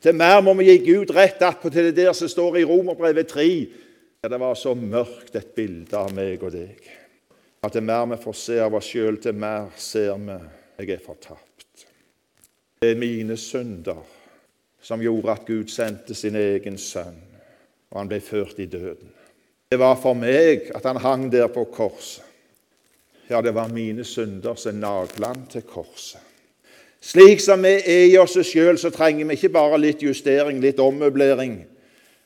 til 0.00 0.16
mer 0.16 0.38
må 0.44 0.54
vi 0.60 0.70
gi 0.70 0.78
Gud 0.84 1.10
rett 1.16 1.42
attpåtil 1.42 1.90
det 1.90 2.04
der 2.04 2.14
som 2.16 2.30
står 2.30 2.60
i 2.60 2.68
Romerbrevet 2.68 3.28
3, 3.34 3.48
ja, 3.48 3.83
det 4.28 4.38
var 4.40 4.54
så 4.54 4.74
mørkt 4.74 5.36
et 5.36 5.54
bilde 5.56 5.98
av 5.98 6.12
meg 6.14 6.42
og 6.42 6.54
deg. 6.54 6.78
At 7.64 7.72
det 7.76 7.82
mer 7.84 8.06
vi 8.12 8.20
får 8.20 8.36
se 8.40 8.58
av 8.60 8.76
oss 8.76 8.90
sjøl, 8.92 9.18
til 9.20 9.36
mer 9.36 9.70
ser 9.80 10.14
vi 10.20 10.38
jeg 10.78 10.90
er 10.96 11.02
fortapt. 11.04 11.86
Det 12.80 12.90
er 12.92 13.00
mine 13.00 13.36
synder 13.40 14.02
som 14.84 15.02
gjorde 15.02 15.32
at 15.32 15.46
Gud 15.48 15.70
sendte 15.72 16.14
sin 16.14 16.36
egen 16.36 16.76
sønn, 16.78 17.20
og 17.92 18.00
han 18.00 18.10
ble 18.10 18.20
ført 18.20 18.58
i 18.60 18.66
døden. 18.68 19.12
Det 19.70 19.78
var 19.80 19.96
for 19.96 20.16
meg 20.18 20.68
at 20.76 20.84
han 20.84 21.00
hang 21.00 21.30
der 21.32 21.48
på 21.48 21.64
korset. 21.72 22.24
Ja, 23.30 23.40
det 23.40 23.54
var 23.56 23.72
mine 23.72 24.04
synder 24.04 24.54
som 24.60 24.76
nagla 24.76 25.30
han 25.32 25.46
til 25.48 25.64
korset. 25.64 26.20
Slik 27.04 27.40
som 27.40 27.64
vi 27.64 27.72
er 27.80 28.06
i 28.08 28.16
oss 28.20 28.36
sjøl, 28.48 28.76
så 28.80 28.90
trenger 28.92 29.28
vi 29.28 29.36
ikke 29.36 29.52
bare 29.52 29.80
litt 29.80 30.02
justering, 30.04 30.60
litt 30.60 30.80
ommøblering, 30.80 31.58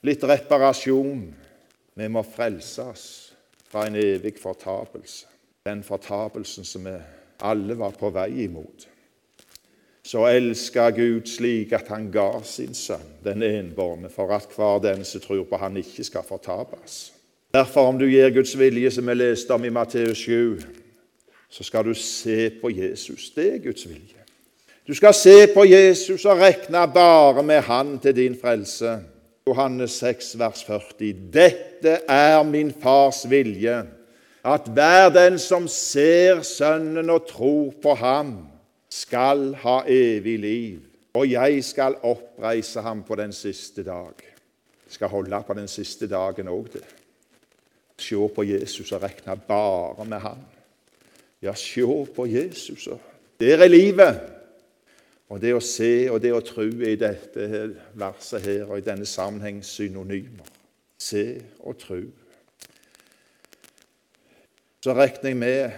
litt 0.06 0.26
reparasjon. 0.26 1.22
Vi 1.98 2.06
må 2.08 2.22
frelses 2.22 3.32
fra 3.68 3.88
en 3.88 3.96
evig 3.98 4.36
fortapelse, 4.42 5.26
den 5.66 5.82
fortapelsen 5.82 6.64
som 6.64 6.84
vi 6.86 6.94
alle 7.42 7.74
var 7.78 7.96
på 7.98 8.10
vei 8.14 8.44
imot. 8.44 8.86
Så 10.06 10.22
elska 10.30 10.90
Gud 10.94 11.26
slik 11.26 11.72
at 11.76 11.90
han 11.90 12.06
ga 12.14 12.40
sin 12.46 12.74
sønn, 12.74 13.18
den 13.24 13.42
enbårne, 13.42 14.08
for 14.08 14.30
at 14.32 14.46
hver 14.54 14.78
den 14.80 15.04
som 15.04 15.20
tror 15.20 15.42
på 15.50 15.58
han 15.60 15.76
ikke 15.76 16.06
skal 16.06 16.24
fortapes. 16.24 17.12
Derfor, 17.54 17.90
om 17.90 17.98
du 17.98 18.06
gir 18.06 18.30
Guds 18.30 18.54
vilje, 18.58 18.90
som 18.90 19.06
vi 19.08 19.18
leste 19.18 19.50
om 19.54 19.64
i 19.64 19.74
Matteus 19.74 20.22
7, 20.22 20.62
så 21.50 21.64
skal 21.64 21.84
du 21.84 21.94
se 21.94 22.50
på 22.60 22.70
Jesus. 22.70 23.30
Det 23.34 23.54
er 23.54 23.58
Guds 23.58 23.88
vilje. 23.88 24.22
Du 24.86 24.94
skal 24.94 25.14
se 25.14 25.46
på 25.54 25.64
Jesus 25.64 26.24
og 26.24 26.38
regne 26.38 26.86
bare 26.94 27.42
med 27.42 27.60
Han 27.60 27.98
til 27.98 28.16
din 28.16 28.38
frelse. 28.40 29.00
Johannes 29.48 29.96
6, 30.02 30.34
vers 30.38 30.64
40. 30.64 31.12
Dette 31.32 32.00
er 32.08 32.42
min 32.44 32.72
fars 32.72 33.24
vilje, 33.30 33.80
at 34.44 34.68
hver 34.72 35.08
den 35.12 35.38
som 35.40 35.68
ser 35.68 36.42
Sønnen 36.46 37.10
og 37.10 37.26
tror 37.30 37.72
på 37.82 37.94
ham, 37.98 38.36
skal 38.88 39.52
ha 39.60 39.82
evig 39.84 40.38
liv, 40.40 40.78
og 41.14 41.26
jeg 41.28 41.64
skal 41.64 41.98
oppreise 42.08 42.80
ham 42.80 43.02
på 43.04 43.18
den 43.20 43.32
siste 43.36 43.84
dag. 43.84 44.16
Jeg 44.88 44.96
skal 44.96 45.12
holde 45.12 45.42
på 45.46 45.56
den 45.58 45.68
siste 45.68 46.08
dagen 46.08 46.48
òg, 46.48 46.70
det. 46.72 46.86
Se 47.98 48.16
på 48.16 48.44
Jesus 48.46 48.92
og 48.94 49.02
regne 49.02 49.36
bare 49.48 50.06
med 50.06 50.22
ham. 50.22 50.40
Ja, 51.42 51.52
se 51.54 51.84
på 52.16 52.26
Jesus. 52.26 52.88
Der 53.40 53.58
er 53.58 53.68
livet. 53.68 54.37
Og 55.28 55.40
det 55.42 55.52
å 55.52 55.60
se 55.64 56.08
og 56.08 56.22
det 56.24 56.32
å 56.32 56.44
tro 56.44 56.64
i 56.64 56.94
dette 56.96 57.48
verset 57.98 58.46
her 58.46 58.70
og 58.70 58.78
i 58.80 58.86
denne 58.86 59.08
sammenheng 59.08 59.60
synonymer. 59.66 60.48
Se 60.98 61.24
og 61.60 61.76
tro. 61.80 62.00
Så 64.84 64.94
regner 64.96 65.32
jeg 65.32 65.38
med 65.38 65.76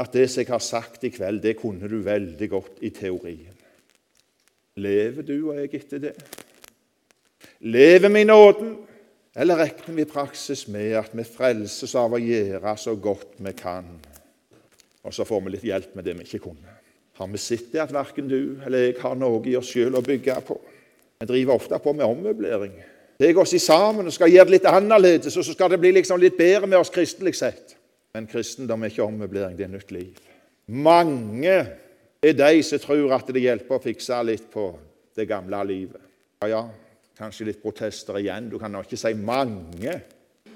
at 0.00 0.12
det 0.12 0.26
som 0.30 0.42
jeg 0.42 0.50
har 0.50 0.62
sagt 0.64 1.04
i 1.06 1.12
kveld, 1.14 1.40
det 1.42 1.56
kunne 1.60 1.88
du 1.88 2.00
veldig 2.04 2.48
godt 2.50 2.84
i 2.84 2.92
teorien. 2.94 3.56
Lever 4.80 5.26
du 5.26 5.34
og 5.38 5.58
jeg 5.58 5.72
etter 5.80 6.02
det? 6.04 6.14
Lever 7.60 8.08
vi 8.08 8.22
i 8.22 8.28
nåden, 8.28 8.76
eller 9.36 9.60
regner 9.60 9.96
vi 9.96 10.04
i 10.04 10.10
praksis 10.10 10.66
med 10.72 10.94
at 10.98 11.12
vi 11.16 11.24
frelses 11.28 11.94
av 11.98 12.16
å 12.16 12.20
gjøre 12.20 12.76
så 12.80 12.94
godt 12.96 13.38
vi 13.38 13.52
kan, 13.56 13.88
og 15.04 15.14
så 15.14 15.26
får 15.28 15.44
vi 15.44 15.54
litt 15.54 15.66
hjelp 15.68 15.96
med 15.96 16.08
det 16.08 16.16
vi 16.18 16.28
ikke 16.28 16.44
kunne? 16.50 16.79
Har 17.20 17.28
vi 17.28 17.38
sett 17.38 17.66
det 17.72 17.82
at 17.82 17.90
verken 17.92 18.30
du 18.30 18.62
eller 18.64 18.86
jeg 18.86 18.94
har 19.02 19.16
noe 19.18 19.42
i 19.44 19.52
oss 19.58 19.68
sjøl 19.74 19.98
å 19.98 20.00
bygge 20.00 20.38
på? 20.46 20.54
Vi 21.20 21.26
driver 21.28 21.58
ofte 21.58 21.76
på 21.84 21.92
med 21.92 22.06
ommøblering. 22.06 22.72
Tar 23.20 23.36
oss 23.42 23.52
sammen 23.60 24.08
og 24.08 24.14
skal 24.16 24.32
gjøre 24.32 24.48
det 24.48 24.54
litt 24.54 24.68
annerledes, 24.70 25.36
og 25.36 25.44
så 25.44 25.52
skal 25.52 25.68
det 25.68 25.78
bli 25.82 25.90
liksom 25.98 26.16
litt 26.22 26.38
bedre 26.38 26.64
med 26.64 26.80
oss 26.80 26.88
kristelig 26.94 27.34
sett. 27.36 27.74
Men 28.16 28.24
kristendom 28.30 28.86
er 28.86 28.94
ikke 28.94 29.04
ommøblering, 29.04 29.52
det 29.58 29.66
er 29.66 29.74
nytt 29.74 29.92
liv. 29.92 30.16
Mange 30.72 31.58
er 32.24 32.38
de 32.38 32.62
som 32.64 32.80
tror 32.80 33.12
at 33.18 33.28
det 33.28 33.44
hjelper 33.44 33.76
å 33.76 33.84
fikse 33.84 34.22
litt 34.24 34.48
på 34.48 34.70
det 35.20 35.28
gamle 35.28 35.60
livet. 35.68 36.00
Ja, 36.40 36.48
ja, 36.54 36.62
kanskje 37.20 37.50
litt 37.50 37.60
protester 37.60 38.16
igjen. 38.16 38.48
Du 38.48 38.56
kan 38.56 38.72
nå 38.72 38.80
ikke 38.86 38.96
si 38.96 39.12
mange, 39.12 39.98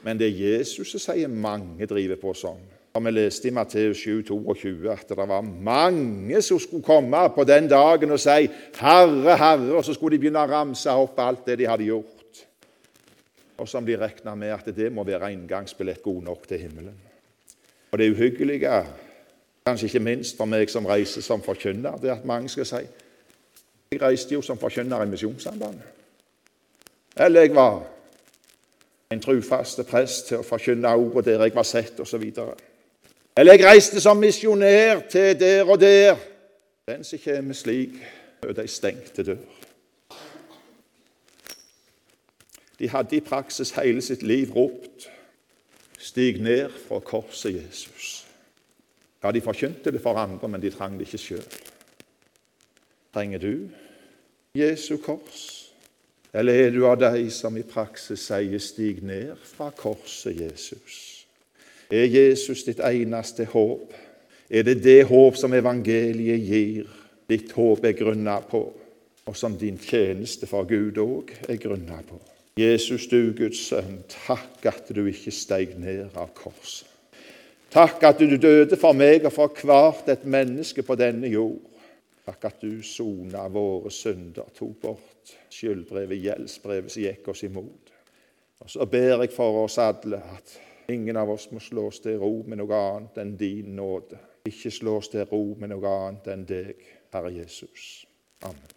men 0.00 0.16
det 0.16 0.31
er 0.31 0.40
Jesus 0.46 0.96
som 0.96 1.11
sier 1.11 1.29
mange 1.29 1.85
driver 1.92 2.24
på 2.24 2.33
sånn. 2.40 2.64
Vi 2.94 3.11
leste 3.11 3.48
i 3.48 3.50
Matteus 3.50 3.96
7, 3.96 4.22
22 4.22 4.90
at 4.92 5.09
det 5.09 5.16
var 5.18 5.40
mange 5.42 6.42
som 6.42 6.61
skulle 6.62 6.83
komme 6.83 7.28
på 7.35 7.44
den 7.44 7.68
dagen 7.68 8.11
og 8.11 8.20
si 8.20 8.46
'Herre, 8.78 9.37
Herre', 9.37 9.74
og 9.74 9.85
så 9.85 9.94
skulle 9.94 10.14
de 10.14 10.20
begynne 10.20 10.38
å 10.38 10.46
ramse 10.46 10.90
opp 10.90 11.18
alt 11.18 11.46
det 11.46 11.59
de 11.59 11.66
hadde 11.66 11.85
gjort. 11.85 12.46
Og 13.59 13.68
som 13.68 13.87
de 13.87 13.96
regna 13.96 14.35
med 14.35 14.48
at 14.48 14.76
det 14.76 14.92
må 14.92 15.04
være 15.04 15.33
inngangsbillett 15.33 16.02
god 16.02 16.22
nok 16.22 16.48
til 16.48 16.59
himmelen. 16.59 16.94
Og 17.90 17.98
det 17.98 18.11
uhyggelige, 18.11 18.85
kanskje 19.66 19.87
ikke 19.87 20.00
minst 20.00 20.37
for 20.37 20.44
meg 20.44 20.70
som 20.70 20.87
reiser 20.87 21.20
som 21.20 21.42
forkynner, 21.42 21.96
det 21.96 22.11
er 22.11 22.14
at 22.14 22.24
mange 22.24 22.48
skal 22.48 22.66
si 22.66 22.87
Jeg 23.92 24.02
reiste 24.02 24.35
jo 24.35 24.42
som 24.42 24.59
forkynner 24.59 25.02
i 25.02 25.07
Misjonssambandet. 25.07 25.83
Eller 27.16 27.40
jeg 27.40 27.54
var 27.54 27.83
en 29.11 29.20
trufaste 29.20 29.85
prest 29.85 30.26
til 30.26 30.37
å 30.37 30.42
forkynne 30.42 30.94
ordet 30.94 31.24
der 31.24 31.42
jeg 31.42 31.54
var 31.54 31.62
sett, 31.62 32.00
osv. 32.00 32.33
Eller 33.37 33.53
jeg 33.53 33.66
reiste 33.66 34.01
som 34.01 34.16
misjonær 34.16 35.01
til 35.11 35.40
der 35.40 35.70
og 35.70 35.81
der. 35.81 36.16
Den 36.88 37.05
som 37.05 37.18
kommer 37.25 37.55
slik, 37.55 37.97
møter 38.44 38.62
ei 38.62 38.70
stengte 38.70 39.25
dør. 39.27 39.40
De 42.79 42.88
hadde 42.88 43.16
i 43.16 43.25
praksis 43.25 43.73
hele 43.79 44.03
sitt 44.03 44.23
liv 44.23 44.53
ropt 44.55 45.11
Stig 46.05 46.42
ned 46.42 46.68
fra 46.88 46.99
korset, 47.01 47.55
Jesus. 47.55 48.27
Ja, 49.23 49.31
de 49.33 49.40
forkynte 49.40 49.90
det 49.90 50.03
for 50.05 50.18
andre, 50.20 50.49
men 50.49 50.62
de 50.62 50.70
trang 50.70 50.99
det 50.99 51.07
ikke 51.09 51.18
sjøl. 51.18 51.47
Trenger 53.14 53.40
du 53.40 53.55
Jesu 54.55 54.99
kors? 55.01 55.73
Eller 56.35 56.66
er 56.66 56.70
du 56.70 56.85
av 56.87 56.99
de 57.01 57.31
som 57.31 57.57
i 57.57 57.62
praksis 57.62 58.20
sier 58.20 58.59
'stig 58.59 59.03
ned 59.03 59.37
fra 59.42 59.70
korset, 59.70 60.37
Jesus'? 60.37 61.13
Er 61.90 62.07
Jesus 62.07 62.64
ditt 62.64 62.81
eneste 62.81 63.44
håp? 63.44 63.92
Er 64.51 64.62
det 64.62 64.83
det 64.85 65.05
håp 65.09 65.37
som 65.37 65.53
evangeliet 65.53 66.40
gir? 66.40 66.88
Ditt 67.29 67.53
håp 67.57 67.85
er 67.85 67.97
grunna 67.97 68.38
på, 68.44 68.62
og 69.25 69.37
som 69.37 69.57
din 69.57 69.79
tjeneste 69.81 70.47
for 70.47 70.68
Gud 70.68 71.01
òg 71.01 71.33
er 71.49 71.61
grunna 71.61 72.01
på. 72.05 72.20
Jesus, 72.61 73.09
du 73.11 73.33
Guds 73.35 73.64
sønn, 73.66 74.03
takk 74.27 74.66
at 74.70 74.90
du 74.94 75.07
ikke 75.11 75.33
steg 75.35 75.73
ned 75.81 76.12
av 76.14 76.31
korset. 76.37 76.87
Takk 77.75 78.05
at 78.07 78.20
du 78.23 78.37
døde 78.38 78.77
for 78.79 78.94
meg 78.94 79.25
og 79.27 79.33
for 79.35 79.64
hvert 79.66 80.07
et 80.12 80.23
menneske 80.31 80.85
på 80.87 80.94
denne 80.94 81.27
jord. 81.27 81.59
Takk 82.25 82.47
at 82.47 82.61
du 82.62 82.79
sona 82.87 83.49
våre 83.51 83.90
synder, 83.90 84.47
tok 84.55 84.77
bort 84.85 85.33
skyldbrevet, 85.51 86.20
gjeldsbrevet 86.23 86.94
som 86.94 87.03
gikk 87.03 87.33
oss 87.33 87.42
imot. 87.49 87.90
Og 88.62 88.70
Så 88.70 88.87
ber 88.87 89.25
jeg 89.25 89.33
for 89.35 89.64
oss 89.64 89.81
alle 89.83 90.23
at 90.23 90.55
ingen 90.92 91.16
av 91.16 91.31
oss 91.31 91.49
må 91.51 91.61
slå 91.62 91.88
oss 91.88 92.01
til 92.05 92.18
ro 92.20 92.42
med 92.49 92.61
noe 92.61 92.79
annet 92.79 93.20
enn 93.23 93.35
din 93.40 93.75
nåde. 93.77 94.20
Ikke 94.49 94.73
slå 94.75 94.99
oss 95.01 95.12
til 95.12 95.27
ro 95.31 95.42
med 95.59 95.73
noe 95.73 95.97
annet 96.05 96.33
enn 96.35 96.47
deg, 96.49 96.88
Herre 97.14 97.33
Jesus. 97.33 98.05
Amen. 98.44 98.73